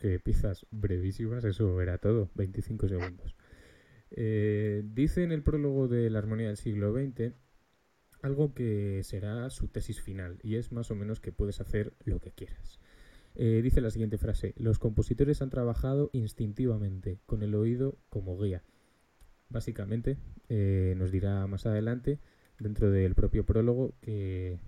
Que 0.00 0.18
piezas 0.20 0.66
brevísimas, 0.70 1.44
eso 1.44 1.80
era 1.80 1.98
todo, 1.98 2.30
25 2.34 2.88
segundos. 2.88 3.34
Eh, 4.10 4.82
dice 4.84 5.22
en 5.22 5.32
el 5.32 5.42
prólogo 5.42 5.88
de 5.88 6.08
la 6.08 6.18
armonía 6.18 6.46
del 6.46 6.56
siglo 6.56 6.92
XX 6.92 7.34
algo 8.22 8.54
que 8.54 9.02
será 9.04 9.48
su 9.50 9.68
tesis 9.68 10.00
final, 10.00 10.38
y 10.42 10.56
es 10.56 10.72
más 10.72 10.90
o 10.90 10.94
menos 10.94 11.20
que 11.20 11.32
puedes 11.32 11.60
hacer 11.60 11.92
lo 12.04 12.20
que 12.20 12.32
quieras. 12.32 12.80
Eh, 13.34 13.60
dice 13.62 13.80
la 13.80 13.90
siguiente 13.90 14.18
frase, 14.18 14.54
los 14.56 14.78
compositores 14.78 15.42
han 15.42 15.50
trabajado 15.50 16.10
instintivamente, 16.12 17.20
con 17.26 17.42
el 17.42 17.54
oído 17.54 17.96
como 18.08 18.38
guía. 18.38 18.64
básicamente, 19.50 20.18
eh, 20.50 20.94
nos 20.98 21.10
dirá 21.10 21.46
más 21.46 21.64
adelante, 21.64 22.18
dentro 22.58 22.90
del 22.90 23.14
propio 23.14 23.46
prólogo, 23.46 23.94
que 24.02 24.58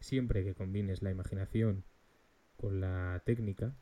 siempre 0.00 0.44
que 0.44 0.54
combines 0.54 1.02
la 1.02 1.10
imaginación 1.10 1.84
con 2.56 2.80
la 2.80 3.22
técnica, 3.24 3.74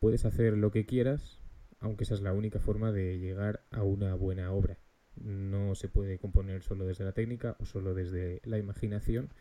puedes 0.00 0.24
hacer 0.24 0.56
lo 0.56 0.72
que 0.72 0.86
quieras, 0.86 1.38
aunque 1.78 2.04
esa 2.04 2.14
es 2.14 2.22
la 2.22 2.32
única 2.32 2.58
forma 2.58 2.90
de 2.90 3.18
llegar 3.18 3.64
a 3.70 3.82
una 3.84 4.14
buena 4.14 4.52
obra. 4.52 4.78
No 5.16 5.74
se 5.74 5.88
puede 5.88 6.18
componer 6.18 6.62
solo 6.62 6.86
desde 6.86 7.04
la 7.04 7.12
técnica 7.12 7.56
o 7.60 7.66
solo 7.66 7.94
desde 7.94 8.40
la 8.44 8.58
imaginación, 8.58 9.32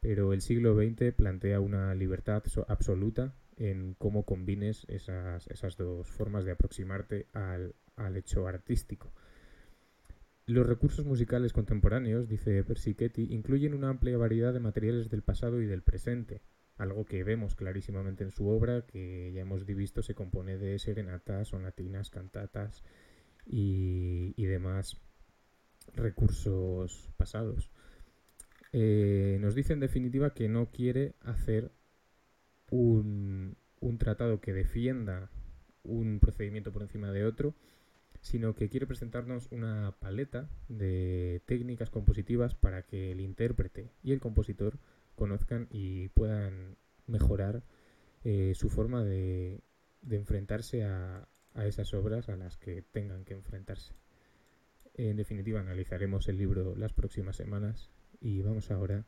pero 0.00 0.32
el 0.32 0.42
siglo 0.42 0.74
XX 0.74 1.14
plantea 1.14 1.60
una 1.60 1.94
libertad 1.94 2.42
absoluta 2.68 3.34
en 3.56 3.94
cómo 3.94 4.24
combines 4.24 4.84
esas, 4.88 5.46
esas 5.46 5.76
dos 5.76 6.08
formas 6.08 6.44
de 6.44 6.52
aproximarte 6.52 7.28
al, 7.32 7.76
al 7.96 8.16
hecho 8.16 8.48
artístico. 8.48 9.12
Los 10.46 10.66
recursos 10.66 11.06
musicales 11.06 11.52
contemporáneos, 11.52 12.28
dice 12.28 12.62
Persichetti, 12.64 13.32
incluyen 13.32 13.72
una 13.74 13.88
amplia 13.88 14.18
variedad 14.18 14.52
de 14.52 14.60
materiales 14.60 15.08
del 15.08 15.22
pasado 15.22 15.62
y 15.62 15.66
del 15.66 15.82
presente, 15.82 16.42
algo 16.76 17.04
que 17.04 17.22
vemos 17.24 17.54
clarísimamente 17.54 18.24
en 18.24 18.32
su 18.32 18.48
obra, 18.48 18.86
que 18.86 19.32
ya 19.32 19.42
hemos 19.42 19.64
visto 19.64 20.02
se 20.02 20.14
compone 20.14 20.58
de 20.58 20.78
serenatas, 20.78 21.48
sonatinas, 21.48 22.10
cantatas 22.10 22.82
y, 23.46 24.32
demás 24.44 25.00
recursos 25.94 27.10
pasados. 27.16 27.70
Eh, 28.72 29.38
nos 29.40 29.54
dice 29.54 29.72
en 29.72 29.80
definitiva 29.80 30.34
que 30.34 30.48
no 30.48 30.70
quiere 30.70 31.14
hacer 31.20 31.70
un 32.70 33.56
tratado 33.98 34.40
que 34.40 34.52
defienda 34.52 35.30
un 35.84 36.18
procedimiento 36.18 36.72
por 36.72 36.82
encima 36.82 37.12
de 37.12 37.24
otro, 37.24 37.54
sino 38.20 38.54
que 38.54 38.68
quiere 38.68 38.86
presentarnos 38.86 39.48
una 39.52 39.94
paleta 40.00 40.48
de 40.68 41.42
técnicas 41.44 41.90
compositivas 41.90 42.54
para 42.54 42.82
que 42.82 43.12
el 43.12 43.20
intérprete 43.20 43.90
y 44.02 44.12
el 44.12 44.20
compositor 44.20 44.78
conozcan 45.14 45.68
y 45.70 46.08
puedan 46.08 46.76
mejorar 47.06 47.62
eh, 48.24 48.52
su 48.54 48.70
forma 48.70 49.04
de, 49.04 49.62
enfrentarse 50.10 50.84
a, 50.84 51.28
a, 51.54 51.66
esas 51.66 51.92
obras 51.94 52.28
a 52.28 52.36
las 52.36 52.56
que 52.56 52.82
tengan 52.82 53.24
que 53.24 53.34
enfrentarse. 53.34 53.94
En 54.94 55.16
definitiva, 55.16 55.60
analizaremos 55.60 56.28
el 56.28 56.38
libro 56.38 56.74
las 56.76 56.92
próximas 56.92 57.36
semanas 57.36 57.90
y 58.20 58.42
vamos 58.42 58.70
ahora 58.70 59.04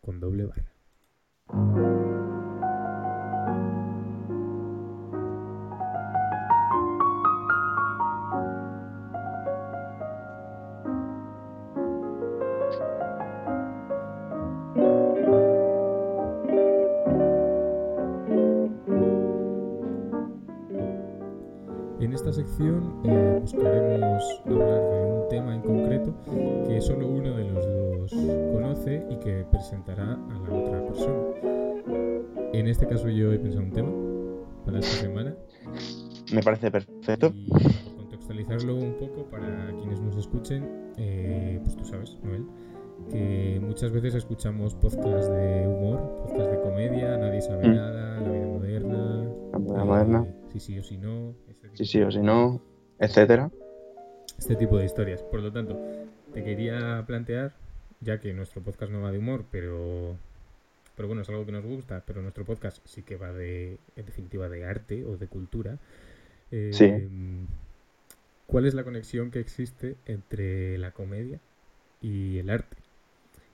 con 0.00 0.20
doble 0.20 0.46
barra. 0.46 1.93
Sección 22.44 23.00
eh, 23.04 23.38
buscaremos 23.40 24.42
hablar 24.44 24.82
de 24.82 25.06
un 25.06 25.28
tema 25.28 25.54
en 25.54 25.62
concreto 25.62 26.14
que 26.66 26.80
solo 26.80 27.08
uno 27.08 27.34
de 27.34 27.44
los 27.50 27.66
dos 27.66 28.12
conoce 28.52 29.06
y 29.10 29.16
que 29.16 29.44
presentará 29.50 30.12
a 30.12 30.38
la 30.38 30.54
otra 30.54 30.86
persona. 30.86 31.22
En 32.52 32.68
este 32.68 32.86
caso 32.86 33.08
yo 33.08 33.32
he 33.32 33.38
pensado 33.38 33.64
un 33.64 33.72
tema 33.72 33.90
para 34.64 34.78
esta 34.78 35.02
semana. 35.02 35.34
Me 36.32 36.42
parece 36.42 36.70
perfecto. 36.70 37.32
Y 37.34 37.48
contextualizarlo 37.96 38.76
un 38.76 38.94
poco 38.94 39.24
para 39.30 39.72
quienes 39.78 40.00
nos 40.00 40.16
escuchen, 40.16 40.92
eh, 40.98 41.60
pues 41.62 41.76
tú 41.76 41.84
sabes, 41.84 42.18
Noel, 42.22 42.46
que 43.10 43.58
muchas 43.60 43.90
veces 43.90 44.14
escuchamos 44.14 44.74
podcasts 44.74 45.30
de 45.30 45.66
humor, 45.66 45.98
podcasts 46.22 46.52
de 46.52 46.60
comedia, 46.60 47.16
nadie 47.16 47.40
sabe 47.40 47.68
mm. 47.68 47.74
nada, 47.74 48.20
la 48.20 48.30
vida 48.30 48.46
moderna. 48.46 49.24
La 49.52 49.58
vida 49.58 49.84
moderna. 49.84 50.26
Eh, 50.28 50.34
sí, 50.52 50.60
sí 50.60 50.78
o 50.78 50.82
sí 50.82 50.98
no 50.98 51.34
sí, 51.74 51.84
sí 51.84 52.02
o 52.02 52.10
si 52.10 52.18
no, 52.18 52.60
etcétera. 52.98 53.50
Este 54.38 54.56
tipo 54.56 54.78
de 54.78 54.84
historias. 54.84 55.22
Por 55.22 55.40
lo 55.40 55.52
tanto, 55.52 55.78
te 56.32 56.42
quería 56.42 57.04
plantear, 57.06 57.52
ya 58.00 58.18
que 58.18 58.32
nuestro 58.32 58.62
podcast 58.62 58.90
no 58.90 59.02
va 59.02 59.12
de 59.12 59.18
humor, 59.18 59.44
pero 59.50 60.16
pero 60.96 61.08
bueno, 61.08 61.22
es 61.22 61.28
algo 61.28 61.44
que 61.44 61.52
nos 61.52 61.64
gusta, 61.64 62.04
pero 62.06 62.22
nuestro 62.22 62.44
podcast 62.44 62.78
sí 62.86 63.02
que 63.02 63.16
va 63.16 63.32
de, 63.32 63.78
en 63.96 64.06
definitiva, 64.06 64.48
de 64.48 64.64
arte 64.64 65.04
o 65.04 65.16
de 65.16 65.26
cultura. 65.26 65.78
Eh, 66.52 66.70
sí. 66.72 66.92
¿Cuál 68.46 68.66
es 68.66 68.74
la 68.74 68.84
conexión 68.84 69.30
que 69.30 69.40
existe 69.40 69.96
entre 70.06 70.78
la 70.78 70.92
comedia 70.92 71.40
y 72.00 72.38
el 72.38 72.50
arte? 72.50 72.76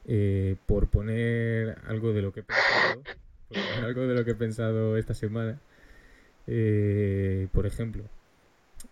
Eh, 0.06 0.56
por 0.66 0.88
poner 0.88 1.78
algo 1.86 2.12
de 2.12 2.22
lo 2.22 2.32
que 2.32 2.40
he 2.40 2.42
pensado, 2.42 3.02
por 3.48 3.58
poner 3.58 3.84
algo 3.84 4.06
de 4.06 4.14
lo 4.14 4.24
que 4.24 4.32
he 4.32 4.34
pensado 4.34 4.96
esta 4.98 5.14
semana, 5.14 5.60
eh, 6.46 7.48
por 7.52 7.66
ejemplo, 7.66 8.04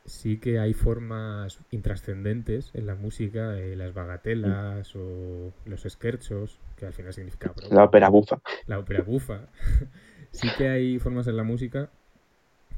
sí 0.05 0.39
que 0.39 0.59
hay 0.59 0.75
formas 0.75 1.61
intrascendentes 1.71 2.71
en 2.75 2.87
la 2.87 2.95
música, 2.95 3.59
eh, 3.59 3.77
las 3.77 3.95
bagatelas 3.95 4.95
o 4.97 5.53
los 5.65 5.87
esquerchos, 5.87 6.59
que 6.77 6.87
al 6.87 6.93
final 6.93 7.13
significa... 7.13 7.53
La 7.71 7.85
ópera 7.85 8.09
bufa. 8.09 8.41
La 8.67 8.79
ópera 8.79 9.03
bufa. 9.03 9.49
sí 10.31 10.49
que 10.57 10.69
hay 10.69 10.99
formas 10.99 11.27
en 11.27 11.37
la 11.37 11.45
música 11.45 11.91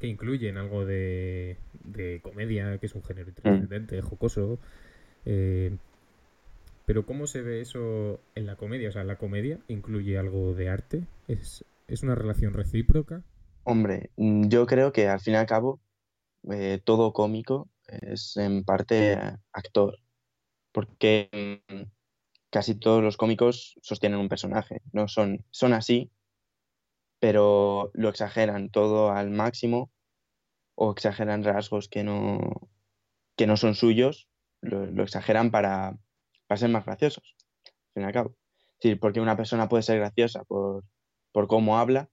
que 0.01 0.07
incluyen 0.07 0.57
algo 0.57 0.85
de, 0.85 1.59
comedia, 2.23 2.79
que 2.79 2.87
es 2.87 2.95
un 2.95 3.05
género 3.05 3.29
intrascendente, 3.29 4.01
jocoso. 4.01 4.59
Eh, 5.27 5.77
pero 6.87 7.05
¿cómo 7.05 7.27
se 7.27 7.43
ve 7.43 7.61
eso 7.61 8.21
en 8.35 8.47
la 8.47 8.57
comedia? 8.57 8.89
O 8.89 8.93
sea, 8.93 9.05
¿la 9.05 9.17
comedia 9.17 9.59
incluye 9.69 10.19
algo 10.19 10.55
de 10.55 10.71
arte? 10.71 11.05
¿Es, 11.29 11.65
es 11.87 12.03
una 12.03 12.15
relación 12.15 12.55
recíproca? 12.55 13.23
Hombre, 13.65 14.11
mm, 14.17 14.49
yo 14.49 14.67
creo 14.67 14.93
que 14.93 15.09
al 15.09 15.21
fin 15.21 15.35
y 15.35 15.37
al 15.37 15.47
cabo 15.47 15.81
eh, 16.51 16.81
todo 16.85 17.13
cómico 17.13 17.69
es 17.87 18.37
en 18.37 18.65
parte 18.65 19.19
actor, 19.53 19.99
porque 20.73 21.29
mm, 21.69 21.83
casi 22.51 22.75
todos 22.75 23.03
los 23.03 23.17
cómicos 23.17 23.79
sostienen 23.83 24.21
un 24.21 24.29
personaje, 24.29 24.83
no 24.93 25.09
son, 25.09 25.45
son 25.51 25.73
así, 25.73 26.11
pero 27.21 27.91
lo 27.95 28.09
exageran 28.09 28.71
todo 28.71 29.13
al 29.13 29.31
máximo 29.31 29.91
o 30.75 30.93
exageran 30.93 31.45
rasgos 31.45 31.89
que 31.89 32.03
no, 32.03 32.71
que 33.37 33.47
no 33.47 33.57
son 33.57 33.75
suyos, 33.75 34.29
lo, 34.63 35.03
exageran 35.03 35.51
para, 35.51 35.99
para, 36.47 36.59
ser 36.59 36.71
más 36.71 36.87
graciosos, 36.87 37.37
al 37.67 37.93
fin 37.95 38.03
y 38.03 38.07
al 38.07 38.13
cabo. 38.13 38.37
Porque 39.01 39.21
una 39.21 39.37
persona 39.37 39.69
puede 39.69 39.83
ser 39.83 39.99
graciosa 39.99 40.45
por, 40.45 40.85
por 41.33 41.49
cómo 41.49 41.79
habla, 41.79 42.09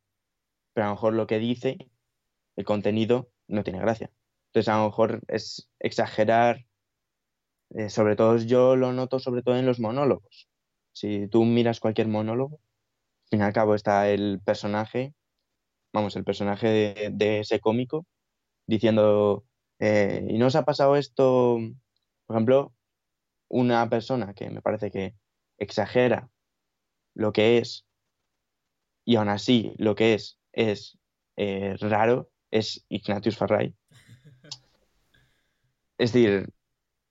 pero 0.77 0.85
a 0.85 0.89
lo 0.89 0.95
mejor 0.95 1.13
lo 1.15 1.25
que 1.25 1.39
dice, 1.39 1.89
el 2.55 2.63
contenido, 2.63 3.31
no 3.47 3.63
tiene 3.63 3.79
gracia. 3.79 4.11
Entonces 4.49 4.69
a 4.71 4.77
lo 4.77 4.85
mejor 4.85 5.21
es 5.27 5.71
exagerar, 5.79 6.67
eh, 7.71 7.89
sobre 7.89 8.15
todo 8.15 8.37
yo 8.37 8.75
lo 8.75 8.93
noto 8.93 9.17
sobre 9.17 9.41
todo 9.41 9.57
en 9.57 9.65
los 9.65 9.79
monólogos. 9.79 10.47
Si 10.91 11.27
tú 11.29 11.45
miras 11.45 11.79
cualquier 11.79 12.09
monólogo, 12.09 12.57
al 12.57 13.29
fin 13.31 13.39
y 13.39 13.43
al 13.43 13.53
cabo 13.53 13.73
está 13.73 14.07
el 14.11 14.39
personaje, 14.45 15.15
vamos, 15.93 16.15
el 16.15 16.23
personaje 16.23 16.67
de, 17.09 17.39
ese 17.39 17.59
cómico 17.59 18.05
diciendo, 18.67 19.45
eh, 19.79 20.23
¿y 20.29 20.37
no 20.37 20.45
os 20.45 20.55
ha 20.55 20.63
pasado 20.63 20.95
esto? 20.95 21.57
Por 22.27 22.35
ejemplo, 22.35 22.75
una 23.47 23.89
persona 23.89 24.35
que 24.35 24.51
me 24.51 24.61
parece 24.61 24.91
que 24.91 25.15
exagera 25.57 26.29
lo 27.15 27.33
que 27.33 27.57
es 27.57 27.87
y 29.05 29.15
aún 29.15 29.29
así 29.29 29.73
lo 29.79 29.95
que 29.95 30.13
es 30.13 30.37
es 30.58 30.98
eh, 31.38 31.76
raro 31.80 32.30
es 32.52 32.84
Ignatius 32.89 33.38
Farray. 33.38 33.74
Es 36.00 36.13
decir, 36.13 36.50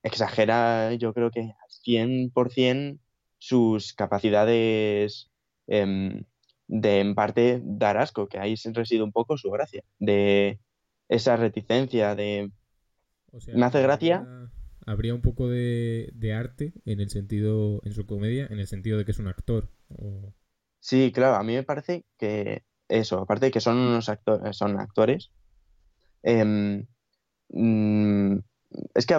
exagera 0.05 0.95
yo 0.95 1.13
creo 1.13 1.33
que 1.33 1.41
al 1.41 1.71
100% 1.85 3.01
sus 3.39 3.93
capacidades 3.95 5.29
em, 5.67 6.23
de 6.69 7.01
en 7.01 7.17
parte 7.17 7.61
dar 7.65 7.97
asco, 7.97 8.29
que 8.29 8.39
ahí 8.39 8.55
reside 8.73 9.03
un 9.03 9.11
poco 9.11 9.37
su 9.37 9.51
gracia, 9.51 9.83
de 9.99 10.61
esa 11.09 11.37
reticencia, 11.37 12.15
de... 12.15 12.53
me 13.55 13.67
hace 13.67 13.83
gracia... 13.83 14.27
Habría 14.89 15.15
un 15.15 15.21
poco 15.21 15.49
de, 15.49 16.13
arte 16.33 16.73
en 16.85 17.01
el 17.01 17.11
sentido, 17.11 17.83
en 17.85 17.93
su 17.93 18.07
comedia, 18.07 18.47
en 18.49 18.61
el 18.61 18.69
sentido 18.69 18.99
de 18.99 19.05
que 19.05 19.11
es 19.11 19.19
un 19.19 19.27
actor. 19.27 19.69
Sí, 20.79 21.11
claro, 21.13 21.35
a 21.35 21.43
mí 21.43 21.55
me 21.55 21.65
parece 21.65 22.05
que 22.19 22.63
eso, 22.88 23.18
aparte 23.20 23.46
de 23.46 23.53
que 23.53 23.61
son 23.61 23.77
unos 23.79 24.09
actores, 24.09 24.57
son 24.57 24.79
actores, 24.81 25.31
em, 26.22 26.87
mm, 27.51 28.38
es 28.94 29.07
que 29.07 29.14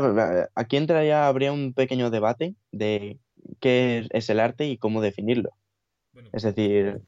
aquí 0.56 0.77
entraría, 0.77 1.27
habría 1.27 1.51
un 1.51 1.73
pequeño 1.73 2.10
debate 2.10 2.56
de 2.71 3.19
qué 3.60 4.08
es 4.12 4.30
el 4.30 4.39
arte 4.39 4.67
y 4.67 4.77
cómo 4.77 5.01
definirlo. 5.01 5.51
es 6.34 6.43
decir, 6.43 7.01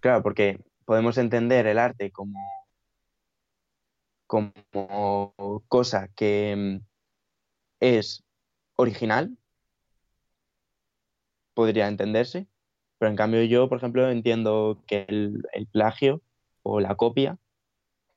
claro, 0.00 0.22
porque 0.22 0.58
podemos 0.84 1.18
entender 1.18 1.66
el 1.66 1.78
arte 1.78 2.10
como, 2.10 2.40
como 4.26 5.64
cosa 5.68 6.08
que 6.16 6.52
em, 6.52 6.80
es 7.80 8.24
original, 8.76 9.36
podría 11.54 11.88
entenderse, 11.88 12.46
pero 12.98 13.10
en 13.10 13.16
cambio 13.16 13.42
yo, 13.44 13.68
por 13.68 13.78
ejemplo, 13.78 14.10
entiendo 14.10 14.82
que 14.86 15.04
el, 15.08 15.42
plagio 15.70 16.22
o 16.62 16.80
la 16.80 16.94
copia, 16.94 17.38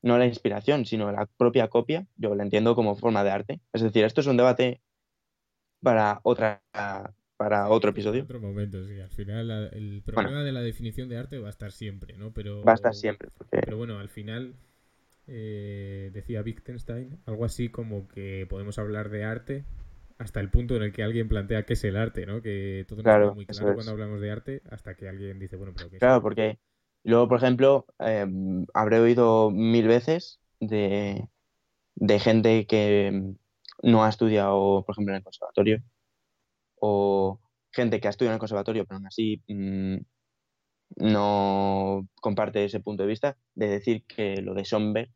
no 0.01 0.17
la 0.17 0.25
inspiración, 0.25 0.85
sino 0.85 1.11
la 1.11 1.25
propia 1.25 1.67
copia, 1.67 2.07
yo 2.17 2.35
la 2.35 2.43
entiendo 2.43 2.75
como 2.75 2.95
forma 2.95 3.23
de 3.23 3.31
arte. 3.31 3.59
Es 3.73 3.81
decir, 3.81 4.05
esto 4.05 4.21
es 4.21 4.27
un 4.27 4.37
debate 4.37 4.81
para 5.81 6.19
otra 6.23 6.61
para 7.37 7.69
otro 7.69 7.91
episodio. 7.91 8.23
Otro 8.23 8.41
momento, 8.41 8.85
sí. 8.85 8.99
Al 8.99 9.11
final 9.11 9.49
el 9.71 10.01
problema 10.03 10.43
de 10.43 10.51
la 10.51 10.61
definición 10.61 11.07
de 11.07 11.17
arte 11.17 11.39
va 11.39 11.47
a 11.47 11.51
estar 11.51 11.71
siempre, 11.71 12.17
¿no? 12.17 12.33
Pero, 12.33 12.63
va 12.63 12.73
a 12.73 12.75
estar 12.75 12.93
siempre. 12.93 13.29
Pero 13.49 13.77
bueno, 13.77 13.97
al 13.99 14.09
final 14.09 14.55
eh, 15.27 16.11
decía 16.13 16.41
Wittgenstein 16.41 17.19
algo 17.25 17.45
así 17.45 17.69
como 17.69 18.07
que 18.09 18.45
podemos 18.49 18.77
hablar 18.77 19.09
de 19.09 19.23
arte 19.23 19.63
hasta 20.19 20.41
el 20.41 20.51
punto 20.51 20.75
en 20.75 20.83
el 20.83 20.91
que 20.91 21.01
alguien 21.01 21.29
plantea 21.29 21.63
qué 21.63 21.73
es 21.73 21.83
el 21.85 21.95
arte, 21.95 22.25
¿no? 22.25 22.41
Que 22.41 22.85
todo 22.87 23.01
nos 23.01 23.29
es 23.29 23.35
muy 23.35 23.45
claro 23.45 23.73
cuando 23.73 23.91
hablamos 23.93 24.19
de 24.19 24.31
arte 24.31 24.61
hasta 24.69 24.95
que 24.95 25.07
alguien 25.07 25.39
dice, 25.39 25.55
bueno, 25.55 25.73
pero 25.75 25.89
¿qué 25.89 25.95
es 25.95 25.99
Claro, 25.99 26.21
porque 26.21 26.59
luego, 27.03 27.29
por 27.29 27.37
ejemplo, 27.37 27.85
em, 27.99 28.65
habré 28.73 28.99
oído 28.99 29.49
mil 29.49 29.87
veces 29.87 30.41
de, 30.59 31.25
de 31.95 32.19
gente 32.19 32.67
que 32.67 33.33
no 33.81 34.03
ha 34.03 34.09
estudiado, 34.09 34.83
por 34.85 34.93
ejemplo, 34.93 35.13
en 35.13 35.19
el 35.19 35.23
conservatorio, 35.23 35.81
o 36.81 37.39
gente 37.71 38.01
que 38.01 38.07
ha 38.07 38.11
estudiado 38.11 38.33
en 38.33 38.35
el 38.35 38.39
conservatorio, 38.39 38.85
pero 38.85 38.97
aún 38.97 39.07
así 39.07 39.41
mm, 39.47 39.99
no 40.97 42.09
comparte 42.15 42.65
ese 42.65 42.81
punto 42.81 43.03
de 43.03 43.09
vista, 43.09 43.37
de 43.55 43.69
decir 43.69 44.03
que 44.05 44.41
lo 44.41 44.53
de 44.53 44.65
Schomberg, 44.65 45.09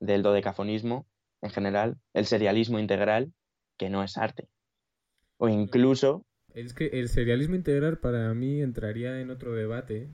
del 0.00 0.22
dodecafonismo 0.22 1.06
en 1.40 1.50
general, 1.50 1.98
el 2.12 2.26
serialismo 2.26 2.78
integral, 2.78 3.32
que 3.80 3.88
no 3.88 4.04
es 4.04 4.18
arte. 4.18 4.46
O 5.38 5.48
incluso... 5.48 6.26
Es 6.52 6.74
que 6.74 6.88
el 7.00 7.08
serialismo 7.08 7.54
integral 7.54 7.96
para 7.98 8.34
mí 8.34 8.60
entraría 8.60 9.22
en 9.22 9.30
otro 9.30 9.54
debate, 9.54 10.10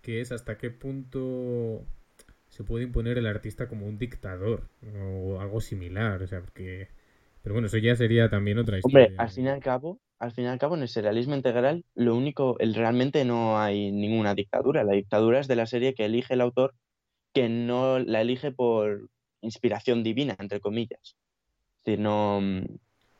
que 0.00 0.22
es 0.22 0.32
hasta 0.32 0.56
qué 0.56 0.70
punto 0.70 1.84
se 2.48 2.64
puede 2.64 2.84
imponer 2.84 3.18
el 3.18 3.26
artista 3.26 3.68
como 3.68 3.86
un 3.86 3.98
dictador 3.98 4.70
o 4.98 5.38
algo 5.38 5.60
similar, 5.60 6.22
o 6.22 6.26
sea, 6.26 6.40
porque... 6.40 6.88
Pero 7.42 7.54
bueno, 7.54 7.66
eso 7.66 7.76
ya 7.76 7.94
sería 7.94 8.30
también 8.30 8.58
otra 8.58 8.78
historia. 8.78 9.08
Hombre, 9.08 9.22
al 9.22 9.28
fin 9.28 9.44
y 9.44 9.48
al 9.48 9.60
cabo, 9.60 10.00
al 10.18 10.32
fin 10.32 10.44
y 10.44 10.48
al 10.48 10.58
cabo, 10.58 10.76
en 10.76 10.82
el 10.82 10.88
serialismo 10.88 11.34
integral, 11.34 11.84
lo 11.94 12.16
único, 12.16 12.58
el, 12.58 12.74
realmente 12.74 13.26
no 13.26 13.58
hay 13.58 13.92
ninguna 13.92 14.34
dictadura. 14.34 14.82
La 14.82 14.92
dictadura 14.92 15.40
es 15.40 15.46
de 15.46 15.56
la 15.56 15.66
serie 15.66 15.92
que 15.94 16.06
elige 16.06 16.32
el 16.32 16.40
autor, 16.40 16.74
que 17.34 17.50
no 17.50 17.98
la 17.98 18.22
elige 18.22 18.50
por 18.50 19.10
inspiración 19.42 20.02
divina, 20.02 20.36
entre 20.38 20.60
comillas. 20.60 21.16
Es 21.80 21.84
decir, 21.84 22.00
no, 22.00 22.40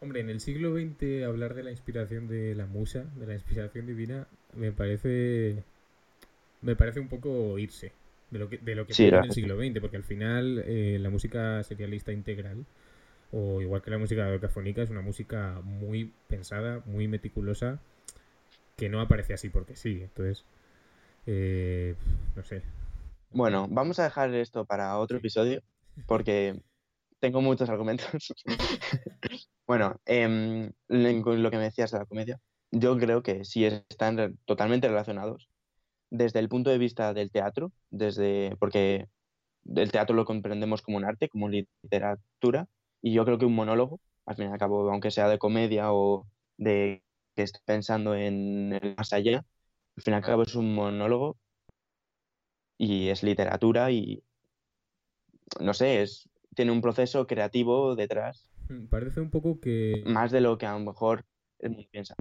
Hombre, 0.00 0.20
en 0.20 0.30
el 0.30 0.40
siglo 0.40 0.74
XX 0.74 1.24
hablar 1.26 1.54
de 1.54 1.62
la 1.62 1.70
inspiración 1.70 2.26
de 2.26 2.54
la 2.54 2.66
musa, 2.66 3.04
de 3.16 3.26
la 3.26 3.34
inspiración 3.34 3.86
divina, 3.86 4.26
me 4.54 4.72
parece 4.72 5.62
me 6.62 6.74
parece 6.76 7.00
un 7.00 7.08
poco 7.08 7.58
irse 7.58 7.92
de 8.30 8.38
lo 8.38 8.48
que 8.48 8.58
de 8.58 8.74
lo 8.74 8.86
que 8.86 8.94
en 8.96 9.14
el 9.14 9.32
siglo 9.32 9.58
XX, 9.58 9.80
porque 9.80 9.96
al 9.96 10.04
final 10.04 10.62
eh, 10.66 10.98
la 11.00 11.10
música 11.10 11.62
serialista 11.64 12.12
integral 12.12 12.64
o 13.32 13.60
igual 13.60 13.82
que 13.82 13.90
la 13.90 13.98
música 13.98 14.26
decafónica 14.26 14.82
es 14.82 14.90
una 14.90 15.02
música 15.02 15.60
muy 15.62 16.12
pensada, 16.28 16.82
muy 16.86 17.06
meticulosa, 17.06 17.78
que 18.76 18.88
no 18.88 19.00
aparece 19.00 19.34
así 19.34 19.50
porque 19.50 19.76
sí. 19.76 20.00
Entonces, 20.02 20.44
eh, 21.26 21.94
no 22.34 22.42
sé. 22.42 22.62
Bueno, 23.30 23.68
vamos 23.70 23.98
a 23.98 24.04
dejar 24.04 24.34
esto 24.34 24.64
para 24.64 24.98
otro 24.98 25.18
episodio 25.18 25.62
porque 26.06 26.60
tengo 27.20 27.40
muchos 27.40 27.68
argumentos. 27.68 28.34
bueno, 29.66 30.00
eh, 30.06 30.72
lo 30.88 31.50
que 31.50 31.56
me 31.56 31.64
decías 31.64 31.90
de 31.90 31.98
la 31.98 32.06
comedia, 32.06 32.40
yo 32.70 32.96
creo 32.98 33.22
que 33.22 33.44
sí 33.44 33.64
están 33.64 34.38
totalmente 34.46 34.88
relacionados 34.88 35.48
desde 36.10 36.40
el 36.40 36.48
punto 36.48 36.70
de 36.70 36.78
vista 36.78 37.14
del 37.14 37.30
teatro, 37.30 37.72
desde 37.90 38.56
porque 38.58 39.06
el 39.76 39.92
teatro 39.92 40.16
lo 40.16 40.24
comprendemos 40.24 40.82
como 40.82 40.96
un 40.96 41.04
arte, 41.04 41.28
como 41.28 41.48
literatura, 41.48 42.68
y 43.02 43.12
yo 43.12 43.24
creo 43.24 43.38
que 43.38 43.46
un 43.46 43.54
monólogo, 43.54 44.00
al 44.26 44.36
fin 44.36 44.48
y 44.48 44.52
al 44.52 44.58
cabo, 44.58 44.90
aunque 44.90 45.10
sea 45.10 45.28
de 45.28 45.38
comedia 45.38 45.92
o 45.92 46.26
de 46.56 47.02
que 47.36 47.42
esté 47.42 47.60
pensando 47.64 48.14
en 48.14 48.72
el 48.72 48.94
más 48.96 49.12
allá, 49.12 49.44
al 49.96 50.02
fin 50.02 50.14
y 50.14 50.16
al 50.16 50.22
cabo 50.22 50.42
es 50.42 50.54
un 50.54 50.74
monólogo 50.74 51.36
y 52.78 53.08
es 53.08 53.22
literatura 53.22 53.90
y 53.90 54.22
no 55.60 55.74
sé, 55.74 56.02
es 56.02 56.29
tiene 56.54 56.72
un 56.72 56.80
proceso 56.80 57.26
creativo 57.26 57.94
detrás. 57.96 58.50
Mm, 58.68 58.86
parece 58.86 59.20
un 59.20 59.30
poco 59.30 59.60
que... 59.60 60.02
Más 60.06 60.30
de 60.30 60.40
lo 60.40 60.58
que 60.58 60.66
a 60.66 60.72
lo 60.72 60.80
mejor 60.80 61.24
el 61.58 61.70
mundo 61.70 61.88
piensa. 61.90 62.14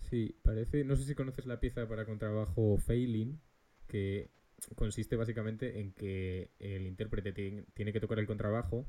Sí, 0.00 0.36
parece... 0.42 0.84
No 0.84 0.96
sé 0.96 1.04
si 1.04 1.14
conoces 1.14 1.46
la 1.46 1.60
pieza 1.60 1.88
para 1.88 2.06
contrabajo 2.06 2.78
Failing, 2.78 3.40
que 3.86 4.30
consiste 4.76 5.16
básicamente 5.16 5.80
en 5.80 5.92
que 5.92 6.50
el 6.58 6.86
intérprete 6.86 7.32
tiene 7.32 7.92
que 7.92 8.00
tocar 8.00 8.18
el 8.18 8.26
contrabajo 8.26 8.86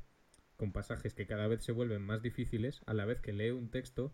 con 0.56 0.72
pasajes 0.72 1.12
que 1.12 1.26
cada 1.26 1.48
vez 1.48 1.62
se 1.64 1.72
vuelven 1.72 2.02
más 2.02 2.22
difíciles 2.22 2.80
a 2.86 2.94
la 2.94 3.04
vez 3.04 3.20
que 3.20 3.32
lee 3.32 3.50
un 3.50 3.70
texto 3.70 4.12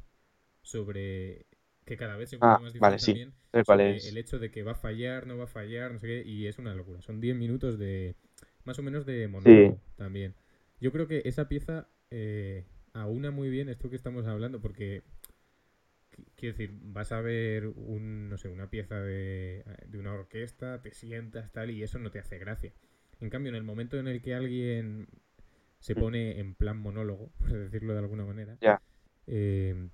sobre 0.62 1.46
que 1.84 1.96
cada 1.96 2.16
vez 2.16 2.30
se 2.30 2.36
vuelve 2.36 2.54
ah, 2.54 2.58
más 2.58 2.72
difícil 2.72 3.14
también 3.14 3.32
el 3.52 4.16
hecho 4.16 4.38
de 4.38 4.50
que 4.50 4.62
va 4.62 4.72
a 4.72 4.76
fallar, 4.76 5.26
no 5.26 5.36
va 5.36 5.44
a 5.44 5.48
fallar, 5.48 5.92
no 5.92 5.98
sé 5.98 6.06
qué, 6.06 6.22
y 6.28 6.46
es 6.46 6.58
una 6.58 6.74
locura. 6.74 7.02
Son 7.02 7.20
10 7.20 7.36
minutos 7.36 7.78
de 7.78 8.16
más 8.64 8.78
o 8.78 8.82
menos 8.82 9.04
de 9.04 9.28
monólogo 9.28 9.80
también. 9.96 10.34
Yo 10.82 10.90
creo 10.90 11.06
que 11.06 11.22
esa 11.26 11.46
pieza 11.46 11.86
eh, 12.10 12.66
aúna 12.92 13.30
muy 13.30 13.50
bien 13.50 13.68
esto 13.68 13.88
que 13.88 13.94
estamos 13.94 14.26
hablando, 14.26 14.60
porque 14.60 15.04
quiero 16.34 16.56
decir, 16.56 16.76
vas 16.82 17.12
a 17.12 17.20
ver 17.20 17.68
un, 17.68 18.28
no 18.28 18.36
sé, 18.36 18.48
una 18.48 18.68
pieza 18.68 19.00
de, 19.00 19.62
de, 19.86 19.98
una 19.98 20.12
orquesta, 20.12 20.82
te 20.82 20.92
sientas 20.92 21.52
tal 21.52 21.70
y 21.70 21.84
eso 21.84 22.00
no 22.00 22.10
te 22.10 22.18
hace 22.18 22.36
gracia. 22.36 22.72
En 23.20 23.30
cambio, 23.30 23.50
en 23.50 23.54
el 23.54 23.62
momento 23.62 23.96
en 23.96 24.08
el 24.08 24.20
que 24.22 24.34
alguien 24.34 25.06
se 25.78 25.94
mm. 25.94 25.98
pone 26.00 26.40
en 26.40 26.56
plan 26.56 26.78
monólogo, 26.78 27.30
por 27.38 27.52
decirlo 27.52 27.92
de 27.92 28.00
alguna 28.00 28.24
manera, 28.24 28.58
eh, 29.28 29.88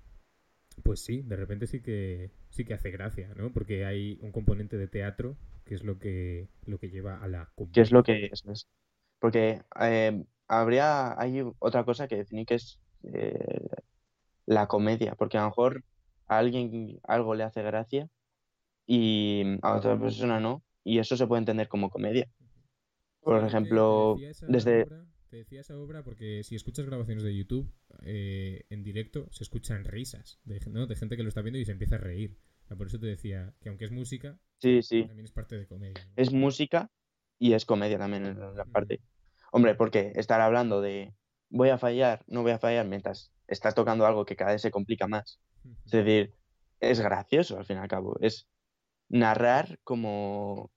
pues 0.81 1.01
sí, 1.01 1.21
de 1.21 1.35
repente 1.35 1.67
sí 1.67 1.81
que 1.83 2.31
sí 2.49 2.65
que 2.65 2.73
hace 2.73 2.89
gracia, 2.89 3.31
¿no? 3.35 3.53
Porque 3.53 3.85
hay 3.85 4.17
un 4.23 4.31
componente 4.31 4.75
de 4.75 4.87
teatro 4.87 5.37
que 5.65 5.75
es 5.75 5.83
lo 5.83 5.99
que 5.99 6.47
lo 6.65 6.79
que 6.79 6.89
lleva 6.89 7.21
a 7.21 7.27
la 7.27 7.53
¿Qué 7.71 7.81
es 7.81 7.91
lo 7.91 8.01
que 8.01 8.31
es? 8.31 8.67
Porque 9.19 9.61
eh, 9.79 10.25
habría, 10.49 11.19
hay 11.19 11.41
otra 11.59 11.85
cosa 11.85 12.07
que 12.07 12.17
definir 12.17 12.45
que 12.45 12.55
es 12.55 12.79
eh, 13.03 13.69
la 14.45 14.67
comedia, 14.67 15.15
porque 15.15 15.37
a 15.37 15.41
lo 15.41 15.47
mejor 15.47 15.85
a 16.27 16.39
alguien 16.39 16.99
algo 17.03 17.35
le 17.35 17.43
hace 17.43 17.61
gracia 17.61 18.09
y 18.85 19.43
a 19.61 19.75
otra 19.75 19.97
persona 19.97 20.39
no, 20.39 20.63
y 20.83 20.97
eso 20.97 21.15
se 21.15 21.27
puede 21.27 21.39
entender 21.39 21.67
como 21.67 21.89
comedia. 21.89 22.27
Por 23.21 23.43
ejemplo, 23.43 24.17
desde... 24.47 24.85
te 25.29 25.37
decía 25.37 25.61
esa 25.61 25.77
obra 25.77 26.03
porque 26.03 26.43
si 26.43 26.55
escuchas 26.55 26.87
grabaciones 26.87 27.23
de 27.23 27.35
YouTube 27.35 27.71
eh, 28.01 28.65
en 28.69 28.83
directo 28.83 29.27
se 29.31 29.43
escuchan 29.43 29.85
risas 29.85 30.39
de, 30.45 30.59
de 30.59 30.95
gente 30.95 31.15
que 31.15 31.23
lo 31.23 31.29
está 31.29 31.41
viendo 31.41 31.59
y 31.59 31.65
se 31.65 31.71
empieza 31.71 31.95
a 31.95 31.99
reír. 31.99 32.39
Por 32.75 32.87
eso 32.87 32.99
te 32.99 33.07
decía 33.07 33.53
que 33.61 33.69
aunque 33.69 33.85
es 33.85 33.91
música, 33.91 34.39
sí, 34.59 34.81
sí. 34.81 35.05
también 35.05 35.25
es 35.25 35.31
parte 35.31 35.57
de 35.57 35.67
comedia. 35.67 36.07
Es 36.15 36.31
música 36.31 36.89
y 37.39 37.53
es 37.53 37.65
comedia 37.65 37.97
también 37.97 38.25
en 38.25 38.39
la 38.39 38.65
parte. 38.65 39.01
Hombre, 39.51 39.75
porque 39.75 40.13
estar 40.15 40.41
hablando 40.41 40.81
de 40.81 41.13
voy 41.49 41.69
a 41.69 41.77
fallar, 41.77 42.23
no 42.27 42.41
voy 42.41 42.51
a 42.51 42.59
fallar, 42.59 42.87
mientras 42.87 43.31
estás 43.47 43.75
tocando 43.75 44.05
algo 44.05 44.25
que 44.25 44.35
cada 44.35 44.51
vez 44.51 44.61
se 44.61 44.71
complica 44.71 45.07
más. 45.07 45.39
Es 45.85 45.91
decir, 45.91 46.33
es 46.79 46.99
gracioso 46.99 47.57
al 47.57 47.65
fin 47.65 47.77
y 47.77 47.79
al 47.79 47.87
cabo. 47.87 48.17
Es 48.21 48.47
narrar 49.09 49.79
como 49.83 50.71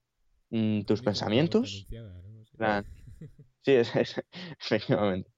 mm, 0.49 0.81
tus 0.81 1.01
pensamientos. 1.01 1.87
Sí, 3.61 3.71
es, 3.71 4.21
efectivamente. 4.59 5.31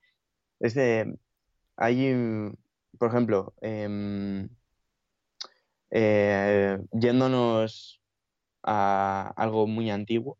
Es 0.60 0.74
de. 0.74 1.18
Hay, 1.78 2.14
por 2.98 3.10
ejemplo, 3.10 3.54
em, 3.60 4.48
eh, 5.92 6.78
yéndonos 6.94 8.02
a 8.64 9.34
algo 9.36 9.68
muy 9.68 9.90
antiguo, 9.90 10.38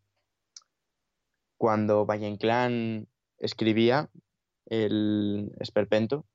cuando 1.56 2.06
Valle 2.06 2.28
Inclán 2.28 3.08
escribía 3.38 4.10
el 4.66 5.52
Esperpento, 5.60 6.26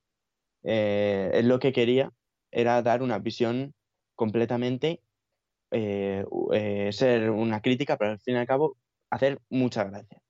eh, 0.64 1.30
él 1.34 1.48
lo 1.48 1.58
que 1.58 1.72
quería 1.72 2.12
era 2.50 2.82
dar 2.82 3.02
una 3.02 3.18
visión 3.18 3.74
completamente, 4.14 5.02
eh, 5.70 6.24
eh, 6.52 6.90
ser 6.92 7.30
una 7.30 7.60
crítica, 7.62 7.96
pero 7.96 8.12
al 8.12 8.20
fin 8.20 8.34
y 8.34 8.38
al 8.38 8.46
cabo 8.46 8.76
hacer 9.10 9.40
mucha 9.50 9.84
gracia. 9.84 10.22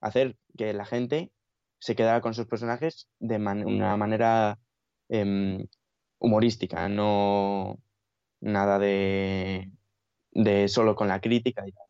Hacer 0.00 0.36
que 0.56 0.72
la 0.74 0.86
gente 0.86 1.32
se 1.80 1.96
quedara 1.96 2.20
con 2.20 2.34
sus 2.34 2.46
personajes 2.46 3.08
de 3.20 3.36
una 3.36 3.96
manera 3.96 4.58
em, 5.08 5.66
humorística, 6.18 6.88
no 6.88 7.78
nada 8.40 8.78
de, 8.78 9.70
de 10.32 10.68
solo 10.68 10.94
con 10.96 11.08
la 11.08 11.20
crítica 11.20 11.66
y 11.66 11.72
tal. 11.72 11.87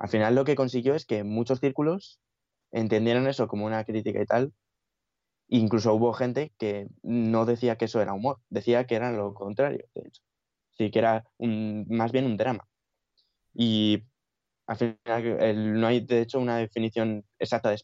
Al 0.00 0.08
final 0.08 0.34
lo 0.34 0.44
que 0.44 0.56
consiguió 0.56 0.96
es 0.96 1.06
que 1.06 1.22
muchos 1.22 1.60
círculos 1.60 2.18
entendieron 2.72 3.28
eso 3.28 3.46
como 3.46 3.66
una 3.66 3.84
crítica 3.84 4.20
y 4.20 4.26
tal, 4.26 4.52
Incluso 5.52 5.92
hubo 5.94 6.12
gente 6.12 6.52
que 6.58 6.86
no 7.02 7.44
decía 7.44 7.76
que 7.76 7.86
eso 7.86 8.00
era 8.00 8.12
humor, 8.12 8.38
decía 8.50 8.86
que 8.86 8.94
era 8.94 9.10
lo 9.10 9.34
contrario, 9.34 9.84
de 9.94 10.02
hecho. 10.06 10.22
Sí, 10.70 10.90
que 10.92 11.00
era 11.00 11.24
más 11.38 12.12
bien 12.12 12.26
un 12.26 12.36
drama. 12.36 12.68
Y 13.52 14.04
al 14.66 14.76
final 14.76 15.80
no 15.80 15.86
hay, 15.88 16.00
de 16.06 16.22
hecho, 16.22 16.38
una 16.38 16.58
definición 16.58 17.24
exacta 17.40 17.70
de, 17.70 17.76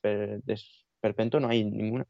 esperpento, 0.46 1.40
no 1.40 1.48
hay 1.48 1.64
ninguna. 1.64 2.07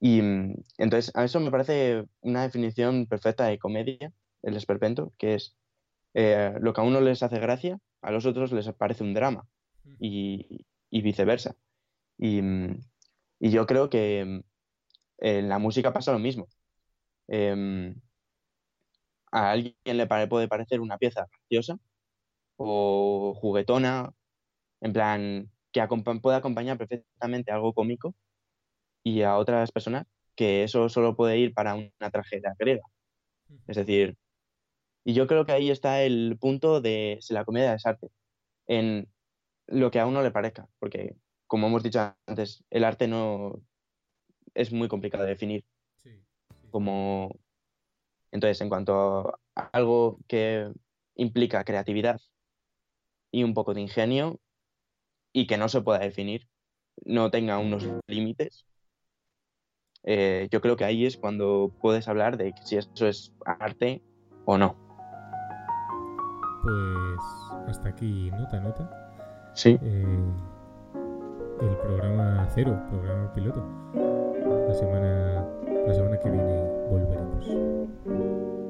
Y 0.00 0.22
mm, 0.22 0.54
entonces, 0.78 1.14
a 1.14 1.24
eso 1.24 1.38
me 1.40 1.50
parece 1.50 2.04
una 2.22 2.42
definición 2.42 3.06
perfecta 3.06 3.44
de 3.46 3.58
comedia, 3.58 4.12
el 4.42 4.56
esperpento, 4.56 5.12
que 5.18 5.34
es 5.34 5.54
eh, 6.14 6.54
lo 6.60 6.72
que 6.72 6.80
a 6.80 6.84
uno 6.84 7.02
les 7.02 7.22
hace 7.22 7.38
gracia, 7.38 7.78
a 8.02 8.10
los 8.10 8.26
otros 8.26 8.52
les 8.52 8.70
parece 8.74 9.04
un 9.04 9.14
drama 9.14 9.46
y, 9.98 10.64
viceversa. 10.90 11.54
Y, 12.18 12.40
y, 13.40 13.50
yo 13.50 13.66
creo 13.66 13.90
que 13.90 14.24
mm, 14.24 14.40
en 15.18 15.48
la 15.48 15.58
música 15.58 15.92
pasa 15.92 16.12
lo 16.12 16.18
mismo. 16.18 16.48
Em, 17.28 17.94
a 19.32 19.50
alguien 19.50 19.74
le 19.84 20.06
puede 20.06 20.48
parecer 20.48 20.80
una 20.80 20.98
pieza 20.98 21.26
graciosa 21.30 21.78
o 22.56 23.34
juguetona, 23.40 24.12
en 24.80 24.92
plan, 24.92 25.50
que 25.72 25.86
puede 26.22 26.36
acompañar 26.36 26.78
perfectamente 26.78 27.52
algo 27.52 27.74
cómico 27.74 28.14
y 29.04 29.22
a 29.22 29.36
otras 29.36 29.72
personas 29.72 30.06
que 30.36 30.64
eso 30.64 30.88
solo 30.88 31.16
puede 31.16 31.38
ir 31.38 31.54
para 31.54 31.74
una 31.74 32.10
tragedia 32.10 32.54
griega. 32.58 32.82
Es 33.66 33.76
decir, 33.76 34.16
y 35.06 35.14
yo 35.14 35.28
creo 35.28 35.46
que 35.46 35.52
ahí 35.52 35.70
está 35.70 36.02
el 36.02 36.36
punto 36.36 36.80
de 36.80 37.18
si 37.20 37.32
la 37.32 37.44
comedia 37.44 37.74
es 37.74 37.86
arte, 37.86 38.08
en 38.66 39.08
lo 39.68 39.92
que 39.92 40.00
a 40.00 40.06
uno 40.06 40.20
le 40.20 40.32
parezca, 40.32 40.68
porque 40.80 41.14
como 41.46 41.68
hemos 41.68 41.84
dicho 41.84 42.12
antes, 42.26 42.64
el 42.70 42.82
arte 42.82 43.06
no 43.06 43.62
es 44.52 44.72
muy 44.72 44.88
complicado 44.88 45.22
de 45.22 45.30
definir. 45.30 45.64
Como 46.72 47.38
entonces, 48.32 48.60
en 48.60 48.68
cuanto 48.68 49.38
a 49.54 49.62
algo 49.72 50.18
que 50.26 50.72
implica 51.14 51.62
creatividad 51.62 52.20
y 53.30 53.44
un 53.44 53.54
poco 53.54 53.74
de 53.74 53.82
ingenio 53.82 54.40
y 55.32 55.46
que 55.46 55.56
no 55.56 55.68
se 55.68 55.82
pueda 55.82 56.00
definir, 56.00 56.48
no 57.04 57.30
tenga 57.30 57.58
unos 57.58 57.86
límites, 58.08 58.66
eh, 60.02 60.48
yo 60.50 60.60
creo 60.60 60.76
que 60.76 60.84
ahí 60.84 61.06
es 61.06 61.16
cuando 61.16 61.72
puedes 61.80 62.08
hablar 62.08 62.36
de 62.36 62.52
si 62.64 62.76
eso 62.76 63.06
es 63.06 63.32
arte 63.44 64.02
o 64.44 64.58
no. 64.58 64.85
Pues 66.66 67.68
hasta 67.68 67.90
aquí 67.90 68.30
nota, 68.32 68.58
nota. 68.60 68.90
Sí. 69.54 69.78
Eh, 69.80 70.30
el 71.60 71.76
programa 71.76 72.46
cero, 72.54 72.76
programa 72.90 73.32
piloto. 73.32 73.64
La 74.68 74.74
semana, 74.74 75.46
la 75.86 75.94
semana 75.94 76.18
que 76.18 76.28
viene 76.30 76.62
volveremos. 76.90 78.65